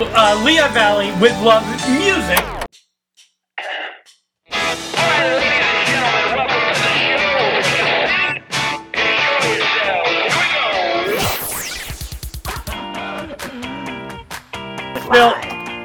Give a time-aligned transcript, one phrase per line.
[0.00, 2.44] uh, Lehigh Valley with Love Music.
[15.10, 15.34] Bill,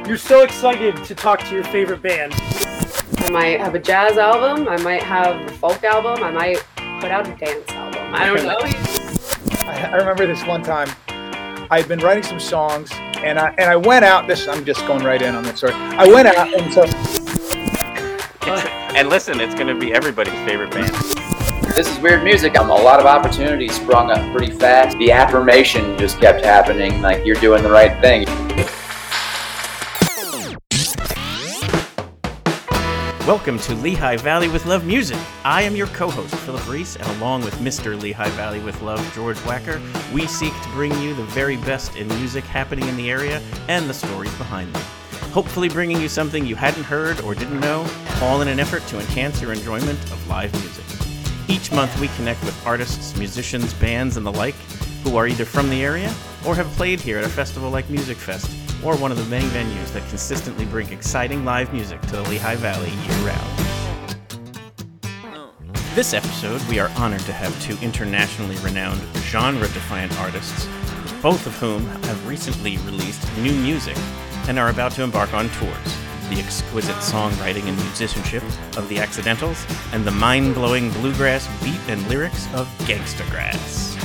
[0.05, 2.33] you're so excited to talk to your favorite band.
[3.19, 4.67] I might have a jazz album.
[4.67, 6.23] I might have a folk album.
[6.23, 6.63] I might
[6.99, 8.13] put out a dance album.
[8.13, 8.59] I don't know.
[9.65, 10.89] I, I remember this one time.
[11.71, 12.91] I had been writing some songs,
[13.23, 14.27] and I and I went out.
[14.27, 15.73] This I'm just going right in on this story.
[15.73, 16.83] I went out, and so
[18.95, 20.93] And listen, it's going to be everybody's favorite band.
[21.73, 22.55] This is weird music.
[22.55, 24.97] Um, a lot of opportunities sprung up pretty fast.
[24.99, 28.27] The affirmation just kept happening, like you're doing the right thing.
[33.25, 35.17] Welcome to Lehigh Valley with Love Music.
[35.45, 37.97] I am your co host, Philip Reese, and along with Mr.
[37.97, 39.79] Lehigh Valley with Love, George Wacker,
[40.11, 43.89] we seek to bring you the very best in music happening in the area and
[43.89, 44.83] the stories behind them.
[45.31, 47.89] Hopefully, bringing you something you hadn't heard or didn't know,
[48.21, 50.83] all in an effort to enhance your enjoyment of live music.
[51.47, 54.55] Each month, we connect with artists, musicians, bands, and the like
[55.05, 56.13] who are either from the area
[56.45, 59.91] or have played here at a festival like Musikfest or one of the many venues
[59.93, 63.63] that consistently bring exciting live music to the Lehigh Valley year round.
[65.95, 70.67] This episode, we are honored to have two internationally renowned genre defiant artists,
[71.21, 73.97] both of whom have recently released new music
[74.47, 75.97] and are about to embark on tours.
[76.29, 78.43] The exquisite songwriting and musicianship
[78.75, 83.95] of The Accidentals, and the mind blowing bluegrass beat and lyrics of Gangsta Grass.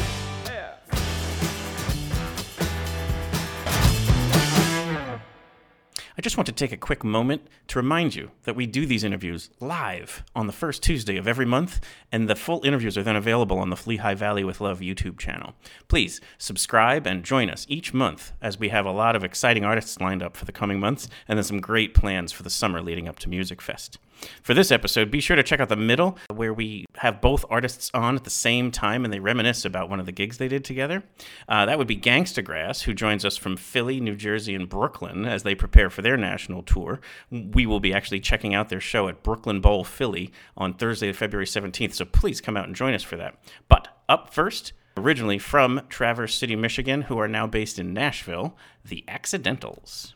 [6.19, 9.05] I just want to take a quick moment to remind you that we do these
[9.05, 11.79] interviews live on the first Tuesday of every month,
[12.11, 15.55] and the full interviews are then available on the Lehigh Valley with Love YouTube channel.
[15.87, 20.01] Please subscribe and join us each month as we have a lot of exciting artists
[20.01, 23.07] lined up for the coming months, and then some great plans for the summer leading
[23.07, 23.99] up to Musikfest.
[24.43, 27.91] For this episode, be sure to check out the middle where we have both artists
[27.95, 30.65] on at the same time and they reminisce about one of the gigs they did
[30.65, 31.05] together.
[31.49, 35.25] Uh, that would be Gangsta Grass, who joins us from Philly, New Jersey, and Brooklyn
[35.25, 37.01] as they prepare for their national tour.
[37.31, 41.47] We will be actually checking out their show at Brooklyn Bowl, Philly on Thursday, February
[41.47, 43.39] 17th, so please come out and join us for that.
[43.69, 49.05] But up first, originally from Traverse City, Michigan, who are now based in Nashville, the
[49.09, 50.15] Accidentals.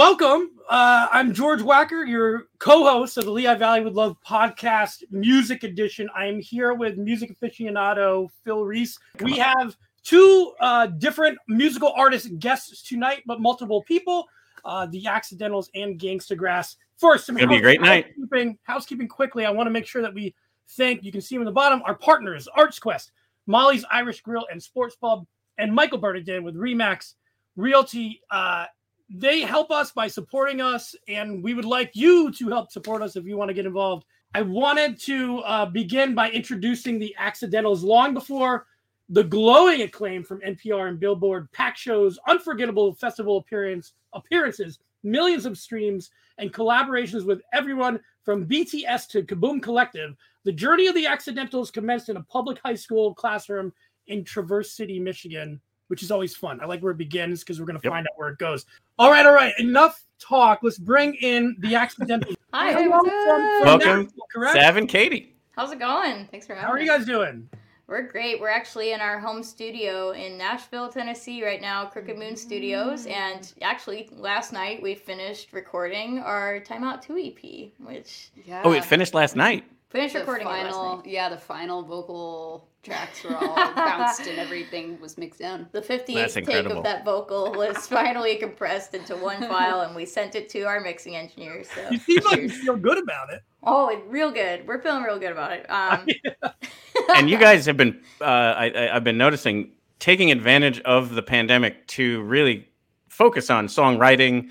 [0.00, 0.52] Welcome.
[0.66, 6.08] Uh, I'm George Wacker, your co-host of the Lehigh Valley with Love podcast, Music Edition.
[6.16, 8.98] I am here with music aficionado Phil Reese.
[9.20, 14.26] We have two uh, different musical artist guests tonight, but multiple people.
[14.64, 16.78] Uh, the Accidentals and Gangsta Grass.
[16.96, 18.06] First, some Gonna be a great night.
[18.06, 19.44] housekeeping, housekeeping quickly.
[19.44, 20.34] I want to make sure that we
[20.78, 21.04] thank.
[21.04, 21.82] You can see them in the bottom.
[21.84, 23.12] Our partners, Arts Quest,
[23.46, 25.26] Molly's Irish Grill and Sports Pub,
[25.58, 27.16] and Michael Bernardin with Remax
[27.54, 28.22] Realty.
[28.30, 28.64] Uh,
[29.10, 33.16] they help us by supporting us, and we would like you to help support us
[33.16, 34.04] if you want to get involved.
[34.34, 38.66] I wanted to uh, begin by introducing the Accidentals long before
[39.08, 45.58] the glowing acclaim from NPR and Billboard, pack shows, unforgettable festival appearance appearances, millions of
[45.58, 50.14] streams, and collaborations with everyone from BTS to Kaboom Collective.
[50.44, 53.72] The journey of the Accidentals commenced in a public high school classroom
[54.06, 56.60] in Traverse City, Michigan, which is always fun.
[56.60, 57.92] I like where it begins because we're going to Yep.
[57.92, 58.64] find out where it goes.
[58.98, 59.52] All right, all right.
[59.58, 60.60] Enough talk.
[60.62, 62.36] Let's bring in the Accidentals.
[62.54, 63.60] Hi, Hello what's from- from?
[63.64, 64.54] Welcome, Nashville, correct?
[64.56, 65.34] Sav and Katie.
[65.56, 66.28] How's it going?
[66.30, 66.66] Thanks for having me.
[66.66, 66.84] How are me.
[66.84, 67.48] you guys doing?
[67.88, 68.40] We're great.
[68.40, 73.04] We're actually in our home studio in Nashville, Tennessee right now, Crooked Moon Studios.
[73.04, 73.10] Mm.
[73.10, 78.62] And actually, last night we finished recording our Timeout 2 EP, which Yeah.
[78.64, 79.64] Oh, it finished last night.
[79.90, 81.06] Finished the recording it last final, night.
[81.06, 85.68] yeah, the final vocal tracks were all bounced and everything was mixed down.
[85.72, 90.06] The 58th That's take of that vocal was finally compressed into one file, and we
[90.06, 91.62] sent it to our mixing engineer.
[91.64, 93.42] So, You seem like you feel good about it.
[93.64, 94.66] oh, it- real good.
[94.66, 95.66] We're feeling real good about it.
[95.70, 96.06] Um,
[97.16, 101.22] and you guys have been uh, I, I, i've been noticing taking advantage of the
[101.22, 102.68] pandemic to really
[103.08, 104.50] focus on songwriting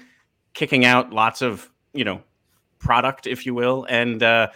[0.53, 2.21] kicking out lots of you know
[2.79, 4.47] product if you will and uh,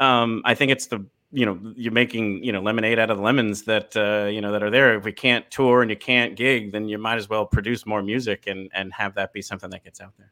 [0.00, 3.22] um, i think it's the you know you're making you know lemonade out of the
[3.22, 6.36] lemons that uh, you know that are there if we can't tour and you can't
[6.36, 9.70] gig then you might as well produce more music and and have that be something
[9.70, 10.30] that gets out there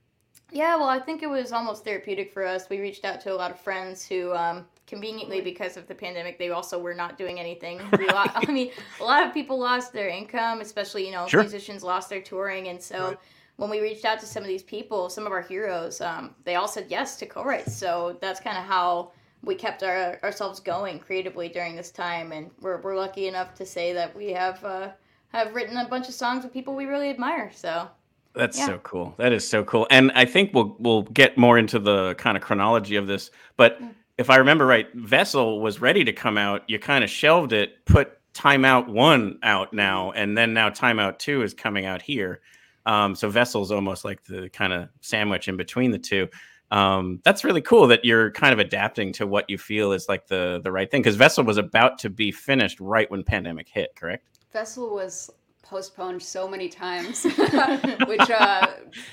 [0.52, 2.68] Yeah, well, I think it was almost therapeutic for us.
[2.70, 6.38] We reached out to a lot of friends who, um, conveniently because of the pandemic,
[6.38, 7.80] they also were not doing anything.
[7.98, 8.70] We lo- I mean,
[9.00, 11.40] a lot of people lost their income, especially you know Sure.
[11.40, 12.98] musicians lost their touring, and so.
[13.08, 13.18] Right.
[13.56, 16.56] When we reached out to some of these people, some of our heroes, um, they
[16.56, 17.72] all said yes to co-writes.
[17.76, 19.12] So that's kind of how
[19.44, 23.66] we kept our, ourselves going creatively during this time, and we're, we're lucky enough to
[23.66, 24.88] say that we have uh,
[25.28, 27.50] have written a bunch of songs with people we really admire.
[27.54, 27.88] So
[28.34, 28.66] That's Yeah.
[28.66, 29.14] so cool.
[29.18, 29.86] That is so cool.
[29.90, 33.30] And I think we'll we'll get more into the kind of chronology of this.
[33.56, 33.94] But Mm.
[34.18, 36.62] if I remember right, Vessel was ready to come out.
[36.68, 41.42] You kind of shelved it, put Timeout One out now, and then now Timeout Two
[41.42, 42.40] is coming out here.
[42.86, 46.28] Um, so Vessel's almost like the kind of sandwich in between the two.
[46.74, 50.26] Um, that's really cool that you're kind of adapting to what you feel is like
[50.26, 51.02] the the right thing.
[51.02, 54.26] Because Vessel was about to be finished right when pandemic hit, correct?
[54.52, 55.30] Vessel was
[55.62, 57.22] postponed so many times,
[58.06, 58.66] which uh,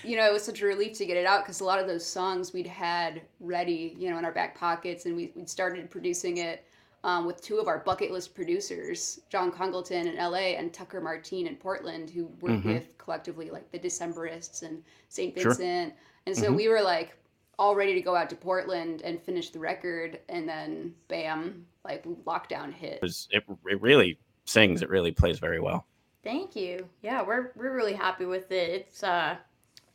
[0.04, 1.86] you know it was such a relief to get it out because a lot of
[1.88, 5.88] those songs we'd had ready, you know, in our back pockets, and we we started
[5.92, 6.66] producing it
[7.04, 10.56] um, with two of our bucket list producers, John Congleton in L.A.
[10.56, 12.66] and Tucker Martine in Portland, who work Mhm.
[12.66, 15.52] with collectively like the Decemberists and Saint Sure.
[15.54, 15.94] Vincent,
[16.26, 16.56] and so Mhm.
[16.56, 17.18] we were like
[17.60, 22.04] all ready to go out to Portland and finish the record, and then bam, like
[22.26, 22.94] lockdown hit.
[22.94, 24.82] It, was, it, it really sings.
[24.82, 25.86] It really plays very well.
[26.24, 26.88] Thank you.
[27.02, 28.70] Yeah, we're we're really happy with it.
[28.70, 29.36] It's uh,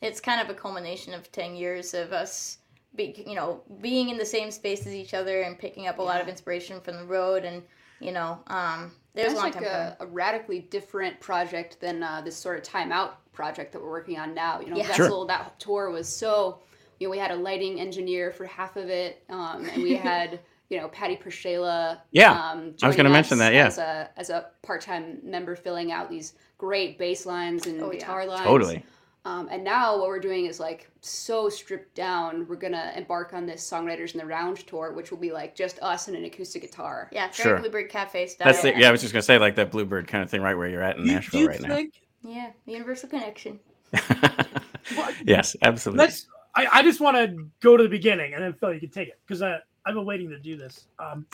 [0.01, 2.57] it's kind of a culmination of ten years of us,
[2.95, 6.01] be, you know, being in the same space as each other and picking up a
[6.01, 7.63] lot of inspiration from the road, and
[7.99, 12.21] you know, um, it was a That's like a, a radically different project than uh,
[12.21, 14.59] this sort of timeout project that we're working on now.
[14.59, 14.91] You know, Yeah.
[14.93, 15.25] Sure.
[15.25, 16.59] That tour was so,
[16.99, 20.39] you know, we had a lighting engineer for half of it, um, and we had,
[20.69, 21.99] you know, Patty Pershela.
[22.11, 23.67] Yeah, um, I was gonna mention that, yeah.
[23.67, 27.91] as a as a part time member, filling out these great bass lines and Oh,
[27.91, 27.99] yeah.
[27.99, 28.41] guitar lines.
[28.45, 28.83] Totally.
[29.25, 32.47] Um, and now what we're doing is like so stripped down.
[32.47, 35.79] We're gonna embark on this songwriters in the round tour, which will be like just
[35.81, 37.09] us and an acoustic guitar.
[37.11, 37.45] yeah, Sure.
[37.57, 38.45] very Bluebird Cafe style.
[38.45, 38.87] That's the, yeah.
[38.87, 40.95] I was just gonna say like that Bluebird kind of thing, right where you're at
[40.97, 43.59] in you- Nashville you right think- Yeah, the Universal Connection.
[43.91, 43.99] now.
[45.25, 46.05] yes, absolutely.
[46.05, 46.25] Let's.
[46.57, 49.07] I, I just want to go to the beginning, and then Phil, you can take
[49.09, 50.87] it because I I've been waiting to do this.
[50.99, 51.25] Um,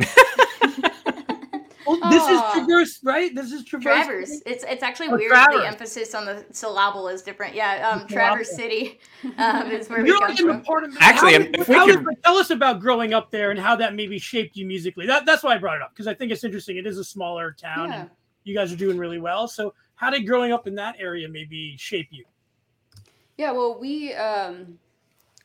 [1.88, 2.52] well, this is Aw.
[2.54, 3.34] Traverse, right?
[3.36, 3.84] This is Traverse.
[4.06, 4.42] Travers.
[4.46, 5.32] It's it's actually Oh, weird.
[5.32, 5.62] Travers.
[5.62, 7.56] The emphasis on the syllable is different.
[7.56, 9.00] Yeah, um, Traverse City
[9.38, 10.62] um, is where we You're come in from.
[10.64, 13.32] part of Actually, how, if- if we how could- is- tell us about growing up
[13.32, 15.06] there and how that maybe shaped you musically.
[15.08, 16.78] That, that's why I brought it up because I think it's interesting.
[16.78, 18.02] It is a smaller town, Yeah.
[18.02, 18.10] and
[18.44, 19.48] you guys are doing really well.
[19.48, 22.26] So, how did growing up in that area maybe shape you?
[23.38, 24.78] Yeah, well, we, um,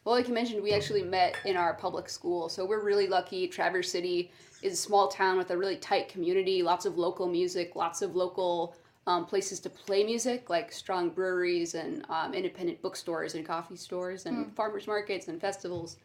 [0.08, 2.48] well, like you mentioned, we actually met in our public school.
[2.48, 3.46] So we're really lucky.
[3.46, 4.32] Traverse City
[4.62, 8.16] is a small town with a really tight community, lots of local music, lots of
[8.16, 8.74] local
[9.06, 14.24] um, places to play music, like strong breweries and um, independent bookstores and coffee stores
[14.24, 15.98] and farmers markets and festivals.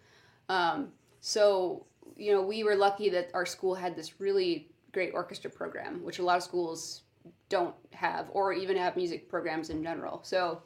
[0.49, 0.89] Um,
[1.21, 1.85] so,
[2.17, 6.19] you know, we were lucky that our school had this really great orchestra program, which
[6.19, 7.03] a lot of schools
[7.47, 10.19] don't have, or even have music programs in general.
[10.23, 10.61] So,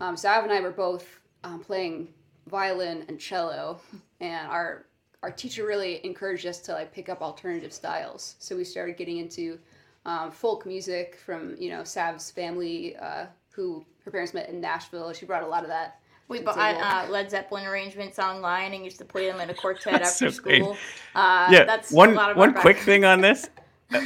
[0.00, 2.08] um, Sav and I were both um, playing
[2.48, 3.80] violin and cello,
[4.20, 4.86] and our
[5.22, 8.36] our teacher really encouraged us to like pick up alternative styles.
[8.38, 9.58] So we started getting into
[10.06, 15.12] um, folk music from you know Sav's family, uh, who her parents met in Nashville.
[15.12, 16.00] She brought a lot of that.
[16.28, 19.50] We to the bought uh, Led Zeppelin arrangements online and used to play them in
[19.50, 20.76] a quartet That's after so school.
[21.14, 21.64] Uh, yeah.
[21.64, 23.48] that's a one lot of one our quick thing on this.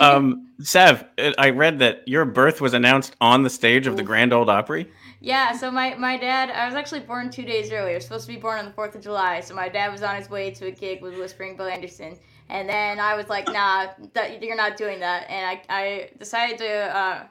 [0.00, 4.02] Um, Sav, uh, I read that your birth was announced on the stage of the
[4.02, 4.90] Grand Ole Opry.
[5.20, 7.92] Yeah, so my, my dad, I was actually born two days earlier.
[7.92, 9.40] I was supposed to be born on the 4th of July.
[9.40, 12.16] So my dad was on his way to a gig with Whispering Bill Anderson.
[12.48, 15.28] And then I was like, nah, that, you're not doing that.
[15.28, 17.26] And I, I decided to uh,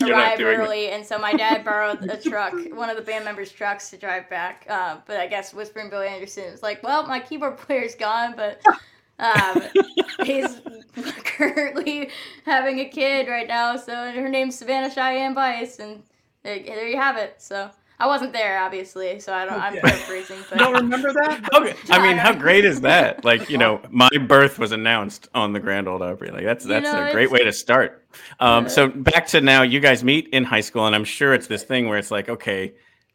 [0.06, 0.62] arrive doing it.
[0.62, 0.88] early.
[0.88, 4.28] And so my dad borrowed a truck, one of the band members' trucks to drive
[4.30, 4.66] back.
[4.68, 8.60] Uh, but I guess Whispering Bill Anderson was like, well, my keyboard player's gone, but
[9.18, 9.62] um,
[10.24, 10.60] he's
[11.24, 12.10] currently
[12.46, 13.76] having a kid right now.
[13.76, 15.78] So her name's Savannah Cheyenne Bice.
[15.78, 16.02] And
[16.48, 17.36] there, there you have it.
[17.38, 19.60] So I wasn't there, obviously, so I don't.
[19.60, 19.80] I'm Okay.
[19.80, 21.48] paraphrasing, but don't remember that?
[21.88, 23.24] How, I mean, how great is that?
[23.24, 26.30] Like, you know, my birth was announced on the Grand Ole Opry.
[26.30, 28.06] Like, that's You that's know, a great it's- way to start.
[28.40, 28.68] Um, Yeah.
[28.70, 31.64] so back to now, you guys meet in high school, and I'm sure it's this
[31.64, 32.74] thing where it's like, okay,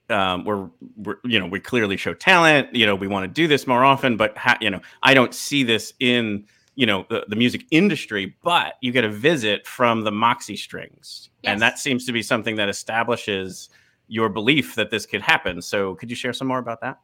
[0.09, 2.75] um, we're, we're you know we clearly show talent.
[2.75, 5.33] You know, we want to do this more often, but ha- you know, I don't
[5.33, 6.45] see this in
[6.75, 8.35] you know the, the music industry.
[8.43, 12.55] But you get a visit from the Moxie Strings, and that seems to be something
[12.55, 13.69] that establishes
[14.07, 15.61] your belief that this could happen.
[15.61, 16.99] So, could you share some more about that?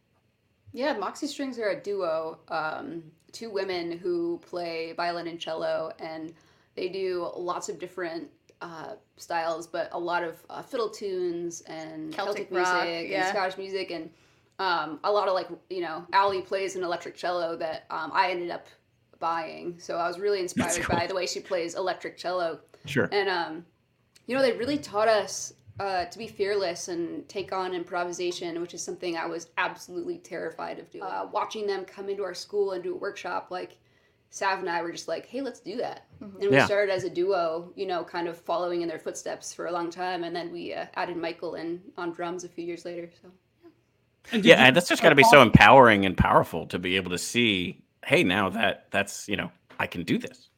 [0.71, 6.33] Yeah, Moxie Strings are a duo, um, two women who play violin and cello, and
[6.75, 8.29] they do lots of different
[8.61, 13.21] uh, styles, but a lot of uh, fiddle tunes and Celtic Celtic, rock, music yeah.
[13.21, 14.09] and Scottish music, and
[14.59, 18.31] um, a lot of like you know, ali plays an electric cello that um, I
[18.31, 18.67] ended up
[19.19, 20.95] buying, so I was really inspired cool.
[20.97, 22.59] by the way she plays electric cello.
[22.85, 23.09] Sure.
[23.11, 23.65] And um,
[24.27, 28.73] you know, they really taught us uh, to be fearless and take on improvisation, which
[28.73, 31.03] is something I was absolutely terrified of doing.
[31.03, 33.77] Uh, watching them come into our school and do a workshop, like
[34.29, 36.05] Sav and I were just like, hey, let's do that.
[36.21, 36.41] Mm-hmm.
[36.41, 36.65] And we Yeah.
[36.65, 39.89] started as a duo, you know, kind of following in their footsteps for a long
[39.89, 40.23] time.
[40.25, 43.09] And then we uh, added Michael in on drums a few years later.
[43.21, 43.29] So
[44.31, 46.97] And Yeah, you- and that's just got to be so empowering and powerful to be
[46.97, 50.49] able to see, hey, now that that's you know I can do this.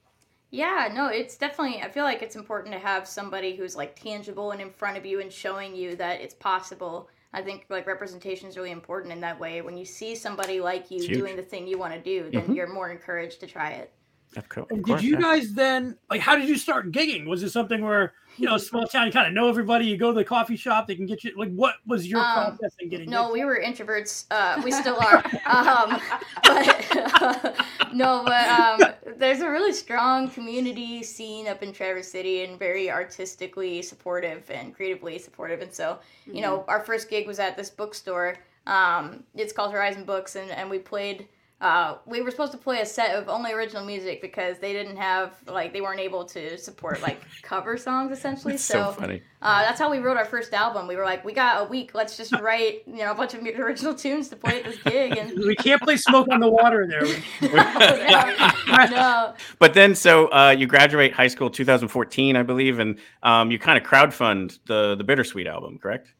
[0.51, 1.81] Yeah, no, it's definitely.
[1.81, 5.05] I feel like it's important to have somebody who's like tangible and in front of
[5.05, 7.09] you and showing you that it's possible.
[7.33, 9.61] I think like representation is really important in that way.
[9.61, 12.55] When you see somebody like you doing the thing you want to do, then Mhm.
[12.55, 13.93] you're more encouraged to try it.
[14.37, 15.21] Of, co- of And course, did you yeah.
[15.21, 17.25] guys then like how did you start gigging?
[17.27, 19.85] Was it something where you know small town you kind of know everybody?
[19.87, 21.33] You go to the coffee shop, they can get you.
[21.37, 23.09] Like what was your Um, process in getting?
[23.09, 23.33] No, gigs?
[23.33, 24.25] we were introverts.
[24.31, 25.17] Uh, we still are.
[25.45, 25.99] Um,
[26.43, 28.79] but no, but um,
[29.17, 34.73] there's a really strong community scene up in Traverse City and very artistically supportive and
[34.73, 35.61] creatively supportive.
[35.61, 35.99] And so,
[36.31, 38.37] you know, our first gig was at this bookstore.
[38.65, 41.27] Um, it's called Horizon Books, and, and we played.
[41.61, 44.97] Uh, we were supposed to play a set of only original music because they didn't
[44.97, 48.55] have like they weren't able to support like cover songs essentially.
[48.55, 49.21] It's so funny.
[49.43, 50.87] Uh, that's how we wrote our first album.
[50.87, 51.93] We were like, we got a week.
[51.93, 55.17] Let's just write, you know, a bunch of original tunes to play at this gig.
[55.17, 57.03] And we can't play smoke on the water there.
[57.03, 62.97] We- no, no, But then, so uh, you graduate high school 2014, I believe, and
[63.21, 66.13] um, you kind of crowdfund the the Bittersweet album, correct?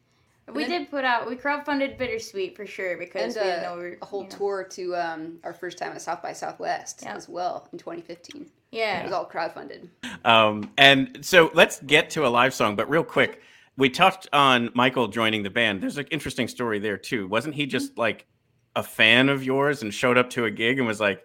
[0.54, 1.28] We did put out.
[1.28, 4.22] We crowdfunded Bittersweet for sure because and we didn't uh, know we were a whole
[4.24, 4.36] you know.
[4.36, 7.14] tour to um, our first time at South by Southwest Yeah.
[7.14, 8.46] as well in 2015.
[8.70, 9.88] Yeah, It was all crowdfunded.
[10.24, 13.42] Um, and so let's get to a live song, but real quick,
[13.76, 15.82] we touched on Michael joining the band.
[15.82, 17.26] There's an interesting story there too.
[17.28, 18.26] Wasn't he just like
[18.74, 21.22] a fan of yours and showed up to a gig and was like,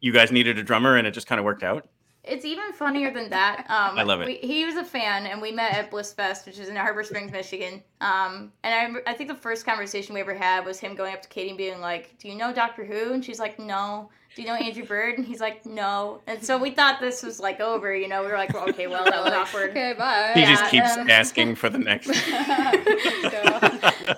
[0.00, 1.86] "You guys needed a drummer," and it just kind of worked out?
[2.26, 3.66] It's even funnier than that.
[3.76, 4.26] Um, I love it.
[4.26, 7.02] We, he was a fan, and we met at Bliss Fest, which is in Harbor
[7.04, 7.82] Springs, Michigan.
[8.00, 11.22] Um, and I, I think the first conversation we ever had was him going up
[11.22, 14.42] to Katie and being like, "Do you know Doctor Who?" And she's like, "No." Do
[14.42, 15.16] you know Andrew Bird?
[15.18, 17.94] And he's like, "No." And so we thought this was like over.
[17.94, 20.32] You know, we were like, well, "Okay, well, that was awkward." Okay, bye.
[20.34, 22.06] He Yeah, just keeps um, asking for the next.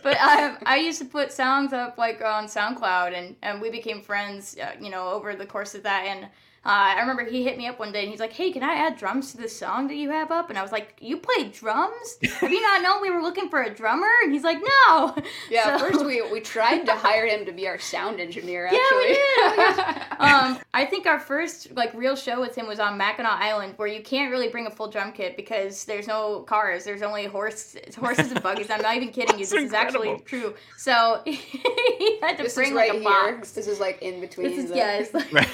[0.02, 4.02] but I, I used to put songs up like on SoundCloud, and, and we became
[4.02, 6.04] friends, uh, you know, over the course of that.
[6.06, 6.28] And
[6.68, 8.75] uh, I remember he hit me up one day, and he's like, "Hey, can I
[8.75, 11.44] add drums to this song that you have up?" And I was like, "You play
[11.48, 12.18] drums?
[12.40, 15.16] Have you not known we were looking for a drummer?" And he's like, "No."
[15.50, 18.78] Yeah, So- first we, we tried to hire him to be our sound engineer, Yeah,
[18.98, 19.18] we did.
[19.38, 20.06] My gosh.
[20.18, 23.88] um, I think our first like real show with him was on Mackinac Island, where
[23.88, 26.84] you can't really bring a full drum kit because there's no cars.
[26.84, 28.68] There's only horse, horses and buggies.
[28.70, 29.46] I'm not even kidding you.
[29.46, 30.54] That's This is actually true.
[30.76, 33.37] So he had to this bring is right like a here.
[33.37, 33.52] box.
[33.52, 34.48] This is like in between.
[34.50, 34.98] This is the- yeah.
[34.98, 35.48] It's like, Right.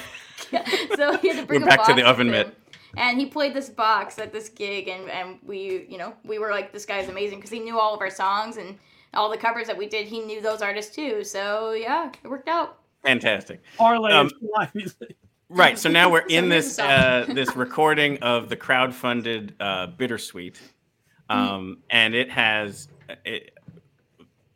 [1.05, 2.55] So he had to bring We're a back to the oven mitt.
[2.97, 6.51] And he played this box at this gig, and, and we, you know, we were
[6.51, 8.79] like, this guy's amazing because he knew all of our songs and
[9.13, 10.07] all the covers that we did.
[10.07, 11.23] He knew those artists too.
[11.23, 12.79] So yeah, it worked out.
[13.03, 13.61] Fantastic.
[13.77, 15.17] parlay Um, into live music.
[15.49, 15.77] Right.
[15.77, 20.59] So now we're in this uh, this recording of the crowdfunded uh, Bittersweet,
[21.29, 22.87] um, and it has.
[23.25, 23.51] It,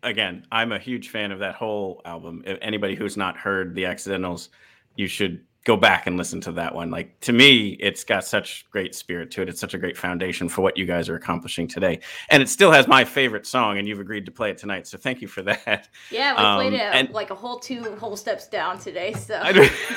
[0.02, 2.44] again, I'm a huge fan of that whole album.
[2.46, 4.50] If anybody who's not heard the Accidentals,
[4.96, 6.90] you should go back and listen to that one.
[6.90, 9.50] Like to me, it's got such great spirit to it.
[9.50, 12.00] It's such a great foundation for what you guys are accomplishing today,
[12.30, 13.78] and it still has my favorite song.
[13.78, 15.90] And you've agreed to play it tonight, so thank you for that.
[16.12, 19.14] Yeah, we played Um, it and- like a whole two whole steps down today.
[19.14, 19.40] So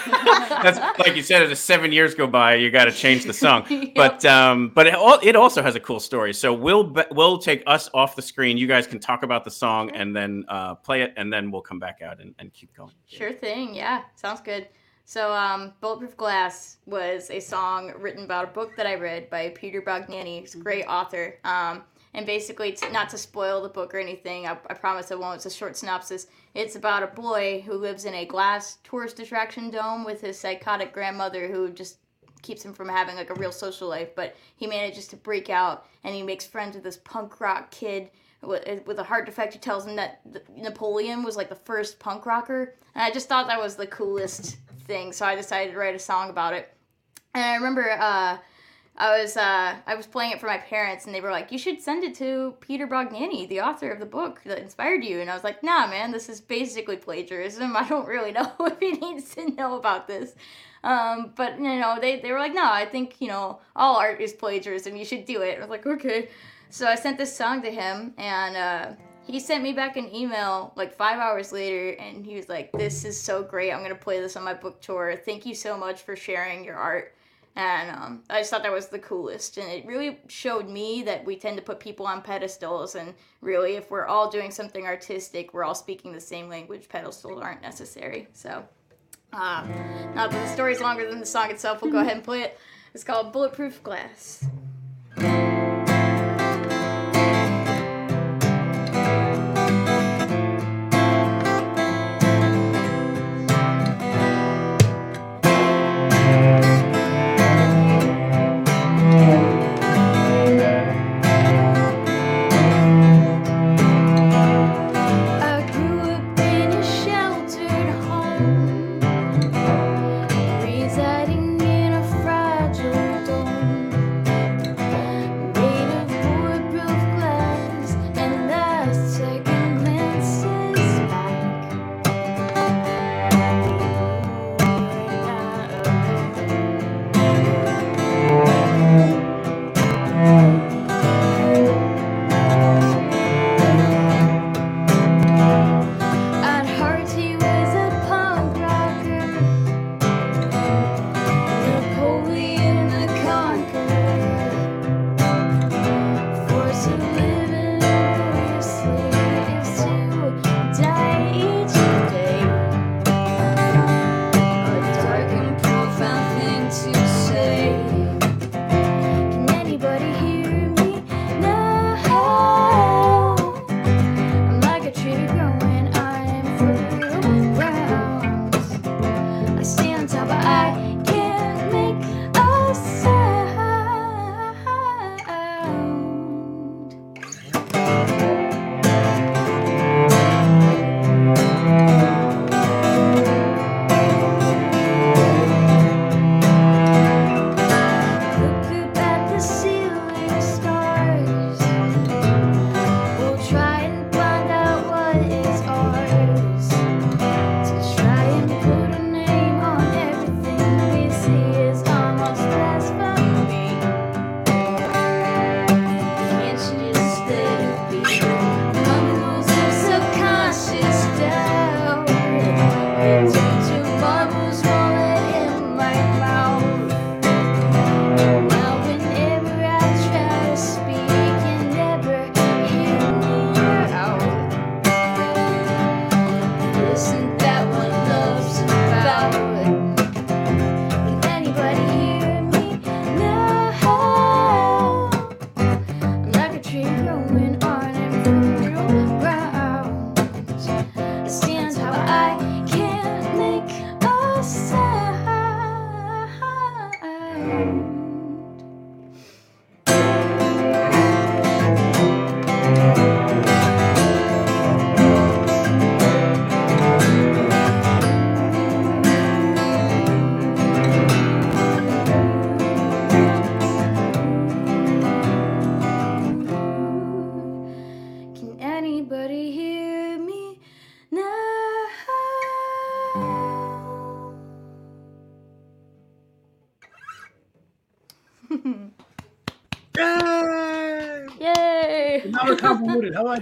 [0.07, 1.43] That's like you said.
[1.43, 3.67] As seven years go by, you got to change the song.
[3.73, 3.95] Yep.
[3.95, 6.33] But um, but it, al- it also has a cool story.
[6.33, 8.57] So we'll be- we'll take us off the screen.
[8.57, 11.63] You guys can talk about the song and then uh, play it, and then we'll
[11.63, 12.93] come back out and, and keep going.
[13.07, 13.75] Sure thing.
[13.75, 14.69] Yeah, sounds good.
[15.05, 19.51] So, um, Bulletproof Glass was a song written about a book that I read by
[19.51, 20.41] Peter Bognanni.
[20.41, 21.39] He's a great author.
[21.45, 21.83] Um,
[22.15, 25.37] and basically, to, not to spoil the book or anything, I, I promise I won't.
[25.37, 26.27] It's a short synopsis.
[26.55, 30.93] It's about a boy who lives in a glass tourist attraction dome with his psychotic
[30.93, 31.99] grandmother who just
[32.43, 34.15] keeps him from having like a real social life.
[34.15, 38.11] But he manages to break out and he makes friends with this punk rock kid
[38.43, 40.21] with, a heart defect who tells him that
[40.57, 42.75] Napoleon was like the first punk rocker.
[42.95, 44.57] And I just thought that was the coolest
[44.87, 46.73] thing, so I decided to write a song about it.
[47.35, 48.39] And I remember uh,
[48.97, 51.59] I was uh, I was playing it for my parents, and they were like, "You
[51.59, 55.31] should send it to Peter Bognanni, the author of the book that inspired you." And
[55.31, 57.77] I was like, "Nah, man, this is basically plagiarism.
[57.77, 60.35] I don't really know if he needs to know about this."
[60.85, 64.21] Um, but you know, they, they were like, "No, I think you know all art
[64.21, 64.97] is plagiarism.
[64.97, 66.29] You should do it." I was like, "Okay."
[66.73, 68.93] So I sent this song to him, and uh,
[69.27, 73.05] he sent me back an email like five hours later, and he was like, "This
[73.05, 73.71] is so great.
[73.71, 75.15] I'm gonna play this on my book tour.
[75.15, 77.15] Thank you so much for sharing your art."
[77.57, 81.27] And um, I just thought that was the coolest, and it really showed me that
[81.27, 83.13] we tend to put people on pedestals, and
[83.43, 86.89] really, if we're all doing something artistic, we're all speaking the same language.
[86.89, 88.29] Pedestals aren't necessary.
[88.33, 88.65] So
[89.35, 89.67] Uh,
[90.15, 92.59] now that the story's longer than the song itself, we'll go ahead and play it.
[92.95, 94.47] It's called Bulletproof Glass.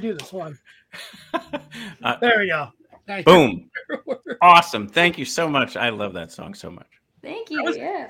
[0.01, 0.59] Do this one?
[2.03, 2.69] Uh, There we go.
[3.07, 3.33] Thank you.
[3.97, 4.17] Boom.
[4.43, 4.89] Awesome.
[4.89, 5.77] Thank you so much.
[5.77, 6.87] I love that song so much.
[7.23, 7.63] Thank you.
[7.63, 8.09] was- Yeah.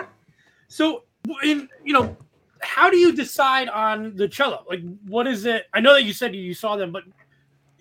[0.68, 1.02] So,
[1.42, 2.16] in you know,
[2.62, 4.64] how do you decide on the cello?
[4.68, 5.66] Like, what is it?
[5.74, 7.02] I know that you said you saw them, but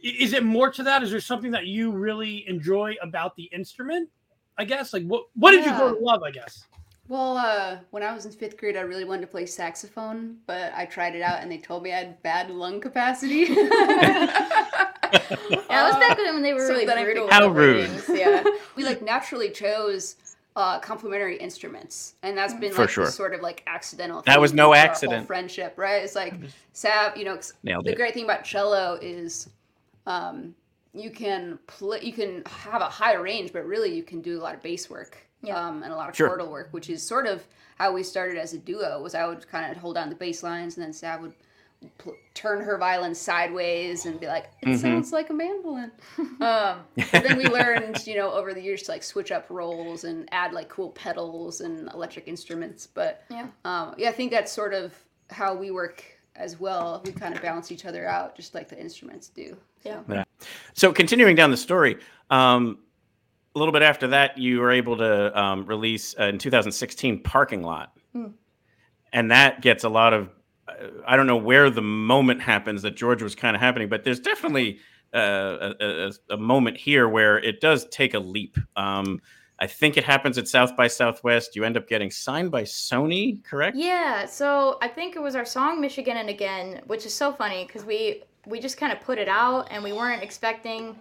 [0.02, 1.04] is it more to that?
[1.04, 4.10] Is there something that you really enjoy about the instrument?
[4.58, 4.92] I guess.
[4.94, 6.24] Like, what what did you grow to love?
[6.24, 6.66] I guess.
[7.10, 10.72] Well, uh, when I was in fifth grade, I really wanted to play saxophone, but
[10.76, 13.48] I tried it out and they told me I had bad lung capacity.
[15.12, 17.28] Yeah, it was back when they were So really then brutal.
[17.28, 17.90] figured- How rude.
[17.90, 18.44] ratings, Yeah.
[18.76, 20.18] we like naturally chose
[20.56, 23.06] uh, complementary instruments, and that's been For like sure.
[23.08, 24.22] sort of like accidental.
[24.28, 25.26] That was no for whole accident.
[25.28, 26.04] friendship, right?
[26.04, 26.36] It's like
[26.74, 27.96] Sav, you know, 'cause Nailed the it.
[27.96, 29.50] great thing about cello is
[30.06, 30.54] um,
[30.94, 34.42] you can play, you can have a high range, but really you can do a
[34.42, 35.56] lot of bass work Yeah.
[35.60, 36.30] um, and a lot of Sure.
[36.30, 37.46] chordal work, which is sort of
[37.78, 39.02] how we started as a duo.
[39.02, 41.34] Was I would kind of hold down the bass lines, and then Sav would
[41.98, 44.78] pl- turn her violin sideways and be like, "It Mhm.
[44.82, 45.92] sounds like a mandolin."
[46.42, 50.04] um, but then we learned, you know, over the years to like switch up roles
[50.04, 52.86] and add like cool pedals and electric instruments.
[52.88, 53.48] But Yeah.
[53.64, 54.94] um, yeah, I think that's sort of
[55.30, 56.04] how we work
[56.36, 57.02] as well.
[57.06, 59.56] We kind of balance each other out, just like the instruments do.
[59.86, 60.24] Yeah.
[60.74, 61.98] So continuing down the story,
[62.30, 62.80] um,
[63.56, 67.64] a little bit after that, you were able to um, release uh, in 2016 "Parking
[67.64, 68.28] Lot," Hmm.
[69.14, 70.30] and that gets a lot of.
[70.68, 70.74] uh,
[71.08, 74.20] I don't know where the moment happens that George was kind of happening, but there's
[74.20, 74.80] definitely
[75.14, 78.58] uh, a, a, a moment here where it does take a leap.
[78.76, 79.20] Um,
[79.62, 81.56] I think it happens at South by Southwest.
[81.56, 83.76] You end up getting signed by Sony, correct?
[83.76, 87.66] Yeah, so I think it was our song Michigan and Again, which is so funny
[87.66, 90.96] because we we just kind of put it out and we weren't expecting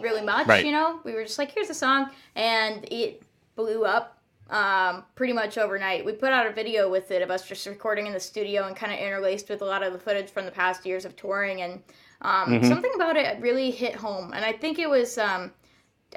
[0.00, 0.64] really much, Right.
[0.64, 1.00] you know.
[1.04, 3.22] We were just like, here's a song, and it
[3.54, 4.18] blew up
[4.50, 6.04] um, pretty much overnight.
[6.04, 8.76] We put out a video with it of us just recording in the studio and
[8.76, 11.62] kind of interlaced with a lot of the footage from the past years of touring,
[11.62, 11.82] and
[12.22, 12.68] um, Mhm.
[12.68, 14.32] something about it really hit home.
[14.34, 15.18] And I think it was.
[15.18, 15.52] Um,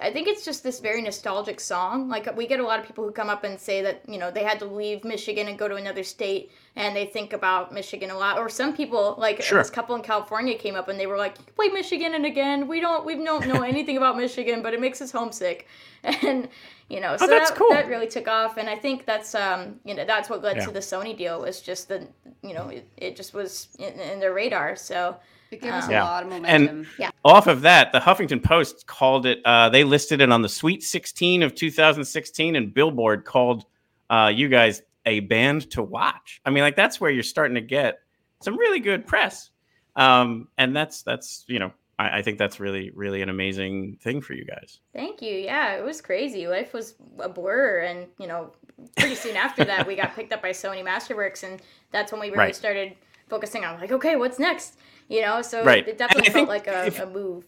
[0.02, 2.10] I think it's just this very nostalgic song.
[2.10, 4.30] Like we get a lot of people who come up and say that you know
[4.30, 8.12] they had to leave Michigan and go to another state, and they think about Michigan
[8.12, 8.38] a lot.
[8.38, 9.58] Or some people, like Sure.
[9.58, 12.68] this couple in California, came up and they were like, "You "Play Michigan and again,
[12.68, 15.68] we don't we don't know anything about Michigan, but it makes us homesick."
[16.04, 16.48] And
[16.88, 17.70] you know, so that's that, cool.
[17.72, 18.58] that really took off.
[18.58, 20.66] And I think that's um you know that's what led Yeah.
[20.66, 22.08] to the Sony deal was just the
[22.42, 24.76] you know it, it just was in, in their radar.
[24.76, 25.18] So
[25.52, 26.04] It gave us Um, a Yeah.
[26.04, 26.88] lot of And- momentum.
[27.26, 29.42] Off of that, the Huffington Post called it.
[29.46, 33.66] Uh, they listed it on the Sweet 16 of 2016, and Billboard called
[34.10, 36.42] uh, you guys a band to watch.
[36.46, 38.00] I mean, like that's where you're starting to get
[38.42, 39.50] some really good press,
[39.96, 44.22] um, and that's that's you know I, I think that's really really an amazing thing
[44.22, 44.80] for you guys.
[44.94, 45.36] Thank you.
[45.36, 46.48] Yeah, it was crazy.
[46.48, 48.52] Life was a blur, and you know,
[48.98, 52.28] pretty soon after that, we got picked up by Sony Masterworks, and that's when we
[52.28, 52.56] really Right.
[52.56, 52.96] started
[53.30, 54.78] focusing on like, okay, what's next?
[55.10, 55.86] You know, so Right.
[55.88, 57.46] it definitely felt think like a, if- a move.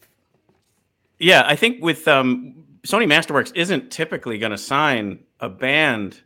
[1.19, 6.19] Yeah, I think with um, Sony Masterworks isn't typically going to sign a band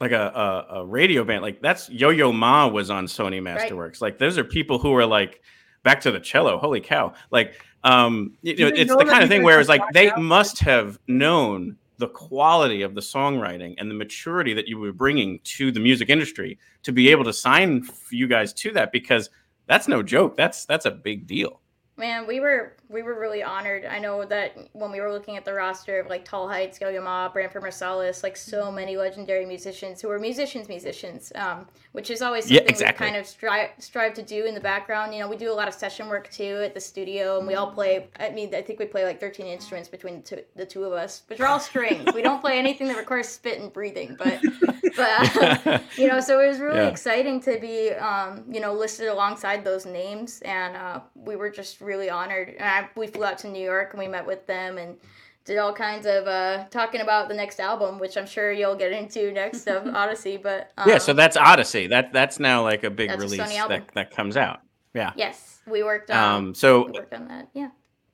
[0.00, 1.42] like a, a, a radio band.
[1.42, 4.00] Like that's Yo Yo Ma was on Sony Masterworks.
[4.00, 5.42] Like those are people who are like
[5.82, 6.56] back to the cello.
[6.56, 7.12] Holy cow!
[7.30, 10.18] Like um, you know, it's know the kind of thing where it's like they out?
[10.22, 15.38] must have known the quality of the songwriting and the maturity that you were bringing
[15.44, 19.28] to the music industry to be able to sign you guys to that because
[19.70, 20.36] that's no joke.
[20.36, 21.60] That's that's a big deal.
[21.96, 23.84] Man, we were we were really honored.
[23.86, 27.00] I know that when we were looking at the roster of like Tall Heights, Yo-Yo
[27.00, 32.20] Ma, Branford Marsalis, like so many legendary musicians who are musicians, musicians, um, which is
[32.20, 33.06] always Yeah, something exactly.
[33.06, 35.14] we kind of strive strive to do in the background.
[35.14, 37.54] You know, we do a lot of session work too at the studio, and we
[37.54, 38.08] all play.
[38.18, 40.92] I mean, I think we play like thirteen instruments between the two, the two of
[40.92, 42.12] us, But which are all strings.
[42.12, 44.40] we don't play anything that requires spit and breathing, but
[44.96, 46.88] but um, you know, so it was really Yeah.
[46.88, 51.80] exciting to be, um, you know, listed alongside those names, and uh, we were just
[51.80, 52.48] really honored.
[52.58, 54.96] And I, we flew out to New York and we met with them and
[55.44, 58.92] did all kinds of uh, talking about the next album, which I'm sure you'll get
[58.92, 60.36] into next of Odyssey.
[60.36, 61.86] But um, yeah, so that's Odyssey.
[61.86, 64.60] That that's now like a big That's a release that, that comes out.
[64.94, 65.12] Yeah.
[65.16, 66.10] yes, we worked.
[66.10, 67.48] Um, Um, so we worked on that.
[67.54, 67.70] Yeah.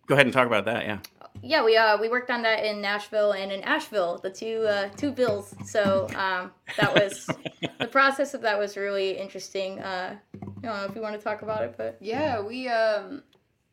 [0.06, 0.84] go ahead and talk about that.
[0.84, 0.98] Yeah.
[1.42, 4.88] Yeah, we uh we worked on that in Nashville and in Asheville, the two uh
[4.96, 5.54] two bills.
[5.64, 7.26] So um that was
[7.78, 9.78] the process of that was really interesting.
[9.80, 13.22] Uh I don't know if you want to talk about it, but Yeah, we um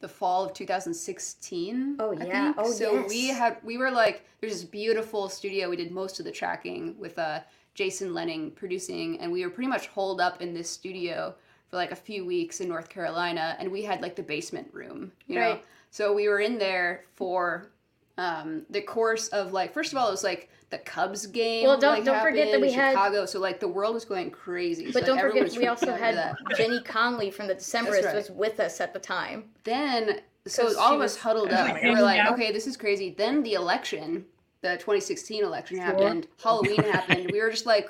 [0.03, 1.95] the fall of 2016.
[1.97, 2.53] Oh, yeah.
[2.57, 5.69] Oh, so we had we were like there's this beautiful studio.
[5.69, 7.39] We did most of the tracking with uh
[7.73, 11.33] Jason Lehning producing, and we were pretty much holed up in this studio
[11.69, 15.13] for like a few weeks in North Carolina, and we had like the basement room,
[15.27, 15.59] you know.
[15.89, 17.69] So we were in there for
[18.17, 21.67] um, the course of like first of all it was like the Cubs game.
[21.67, 23.25] Well, don't- like, don't forget that we in had- Chicago.
[23.25, 24.85] So like the world was going crazy.
[24.91, 26.35] but so, don't like, forget we also had that.
[26.57, 28.15] Jenny Conlee from the Decemberists right.
[28.15, 29.45] was with us at the time.
[29.63, 31.67] then so all of us huddled up.
[31.69, 32.31] my We were like, Yeah.
[32.33, 33.11] okay, this is crazy.
[33.17, 34.25] Then the election,
[34.61, 36.27] the 2016 election happened.
[36.43, 37.29] Halloween happened.
[37.31, 37.89] We were just like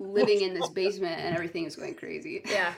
[0.00, 2.42] living in this basement, and everything was going crazy.
[2.46, 2.72] Yeah.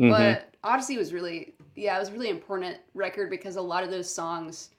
[0.00, 0.10] Mhm.
[0.10, 3.90] But Odyssey was really, yeah, it was a really important record because a lot of
[3.90, 4.70] those songs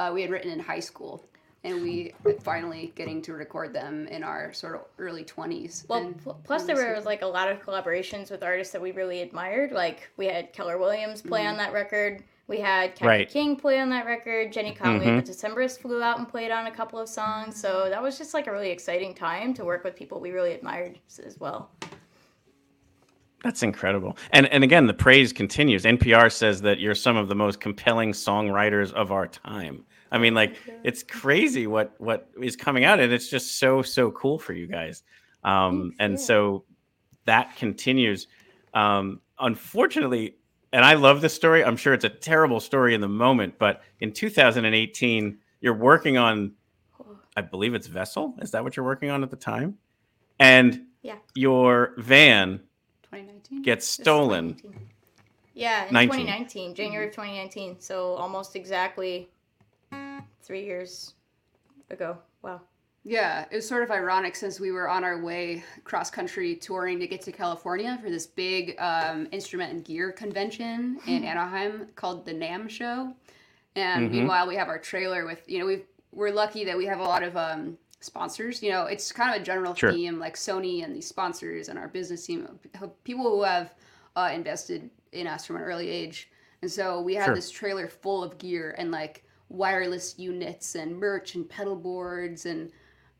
[0.00, 1.22] uh, we had written in high school,
[1.62, 5.86] and we finally getting to record them in our sort of early 20s.
[5.88, 8.80] Well, and pl- plus there release was like a lot of collaborations with artists that
[8.80, 9.72] we really admired.
[9.72, 12.24] Like we had Keller Williams play on that record.
[12.48, 13.28] We had Kathy Right.
[13.28, 14.52] King play on that record.
[14.52, 15.24] Jenny Conlee Mhm.
[15.24, 17.60] the Decemberists flew out and played on a couple of songs.
[17.60, 20.52] So that was just like a really exciting time to work with people we really
[20.54, 21.70] admired as well.
[23.42, 24.16] That's incredible.
[24.32, 25.84] And and again, the praise continues.
[25.84, 29.84] NPR says that you're some of the most compelling songwriters of our time.
[30.12, 34.10] I mean, like it's crazy what what is coming out, and it's just so so
[34.10, 35.02] cool for you guys.
[35.44, 36.64] Um, and so
[37.24, 38.26] that continues.
[38.74, 40.36] Um, unfortunately,
[40.72, 41.64] and I love this story.
[41.64, 46.52] I'm sure it's a terrible story in the moment, but in 2018, you're working on,
[47.36, 48.34] I believe it's Vessel.
[48.40, 49.78] Is that what you're working on at the time?
[50.38, 51.16] And Yeah.
[51.34, 52.60] your van
[53.20, 53.62] 2019.
[53.62, 54.54] gets stolen.
[54.54, 54.88] 2019.
[55.54, 56.20] Yeah, in 19.
[56.26, 57.76] 2019, January of 2019.
[57.80, 59.28] So almost exactly
[60.42, 61.14] three years
[61.90, 62.16] ago.
[62.42, 62.60] Wow.
[63.02, 67.00] Yeah, it was sort of ironic since we were on our way cross country touring
[67.00, 72.24] to get to California for this big um, instrument and gear convention in Anaheim called
[72.26, 73.14] the NAMM Show.
[73.74, 74.12] And Mhm.
[74.12, 77.04] meanwhile, we have our trailer with, you know, we've we're lucky that we have a
[77.04, 78.62] lot of um, sponsors.
[78.62, 79.92] You know, it's kind of a general Sure.
[79.92, 82.58] theme, like Sony and these sponsors and our business team,
[83.04, 83.74] people who have
[84.16, 86.30] uh, invested in us from an early age.
[86.62, 87.34] And so we had Sure.
[87.34, 92.70] this trailer full of gear and like wireless units and merch and pedal boards and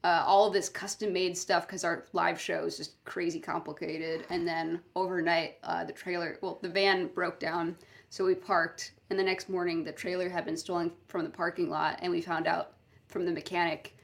[0.02, 4.24] uh, all of this custom made stuff because our live show is just crazy complicated.
[4.30, 7.76] And then overnight, uh, the trailer, well, the van broke down.
[8.08, 8.92] So we parked.
[9.10, 11.98] And the next morning, the trailer had been stolen from the parking lot.
[12.00, 12.72] And we found out
[13.08, 13.94] from the mechanic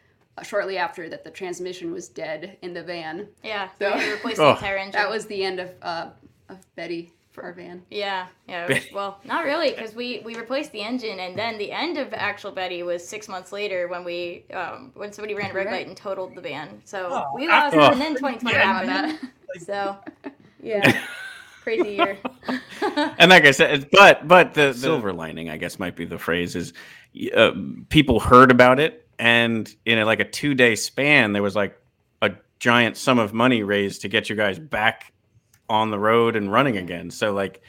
[0.42, 3.28] shortly after that the transmission was dead in the van.
[3.42, 4.44] Yeah, So- we had to replace Oh.
[4.44, 4.92] the entire engine.
[4.92, 6.08] That was the end of, uh,
[6.48, 7.82] of Betty for our van.
[7.90, 8.66] Yeah, yeah.
[8.66, 12.14] was- well, not really, because we we replaced the engine, and then the end of
[12.14, 15.86] actual Betty was six months later when we um, when somebody ran a red light
[15.86, 16.80] and totaled the van.
[16.84, 17.90] So Oh, we lost, oh.
[17.92, 18.90] and then 2020 happened.
[18.90, 19.20] That.
[19.64, 19.96] So
[20.62, 21.04] yeah,
[21.62, 22.18] crazy year.
[23.18, 26.54] and like I said, but but the, silver lining, I guess, might be the phrase
[26.56, 26.72] is
[27.34, 27.52] uh,
[27.88, 31.80] people heard about it, and in a, like a two day span, there was like
[32.22, 35.12] a giant sum of money raised to get you guys back
[35.68, 37.10] on the road and running again.
[37.10, 37.62] So like,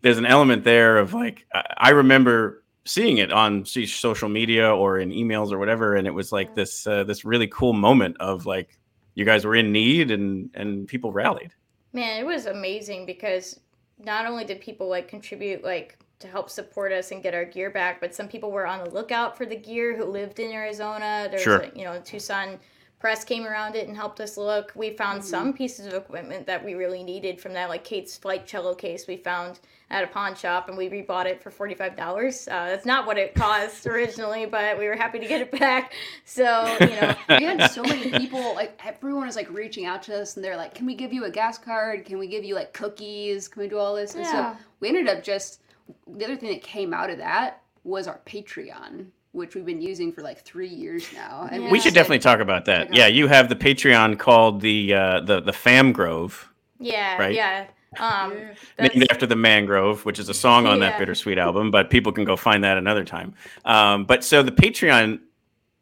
[0.00, 1.46] there's an element there of like
[1.76, 6.30] I, remember seeing it on social media or in emails or whatever, and it was
[6.30, 8.78] like this uh, this really cool moment of like
[9.14, 11.52] you guys were in need and and people rallied.
[11.92, 13.58] Man, it was amazing because
[13.98, 17.70] not only did people like contribute like to help support us and get our gear
[17.70, 21.28] back, but some people were on the lookout for the gear who lived in Arizona.
[21.30, 21.58] There's Sure.
[21.60, 22.58] a, you know, Tucson
[22.98, 24.72] press came around it and helped us look.
[24.74, 28.44] We found some pieces of equipment that we really needed from that, like Kate's flight
[28.44, 32.48] cello case we found at a pawn shop and we rebought it for $45.
[32.48, 35.92] Uh, that's not what it cost originally, but we were happy to get it back.
[36.24, 40.20] So, you know, we had so many people like everyone was like reaching out to
[40.20, 42.56] us and they're like can we give you a gas card can we give you
[42.56, 44.54] like cookies can we do all this and Yeah.
[44.56, 45.60] so we ended up just
[46.06, 50.10] the other thing that came out of that was our patreon which we've been using
[50.12, 51.70] for like three years now and Yeah.
[51.70, 52.92] We should definitely talk about that.
[52.92, 57.34] Yeah, you have the Patreon called the uh, the the Fam Grove, yeah, Right.
[57.34, 57.66] yeah.
[58.00, 58.32] Um,
[58.78, 58.88] Yeah.
[58.88, 61.70] named after the Mangrove, which is a song on that bittersweet album.
[61.70, 63.34] But people can go find that another time.
[63.64, 65.20] Um, but so the Patreon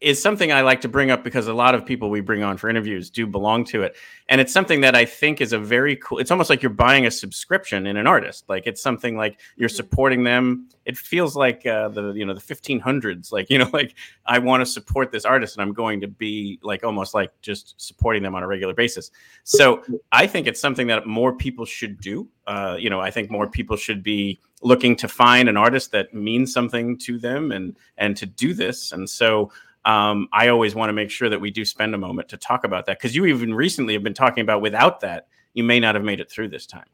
[0.01, 2.59] is something I like to bring up because a lot of people we bring on
[2.59, 3.97] for interviews do belong to it,
[4.29, 6.19] and it's something that I think is a very cool.
[6.19, 8.45] It's almost like you're buying a subscription in an artist.
[8.49, 10.69] Like it's something like you're supporting them.
[10.85, 13.33] It feels like uh, the you know the 1500s.
[13.33, 13.95] Like you know like
[14.27, 17.75] I want to support this artist and I'm going to be like almost like just
[17.79, 19.11] supporting them on a regular basis.
[19.45, 19.83] So
[20.13, 22.29] I think it's something that more people should do.
[22.47, 26.15] Uh, you know, I think more people should be looking to find an artist that
[26.15, 28.93] means something to them and and to do this.
[28.93, 29.51] And so
[29.87, 32.64] um, I always want to make sure that we do spend a moment to talk
[32.64, 35.94] about that because you even recently have been talking about without that you may not
[35.94, 36.87] have made it through this time.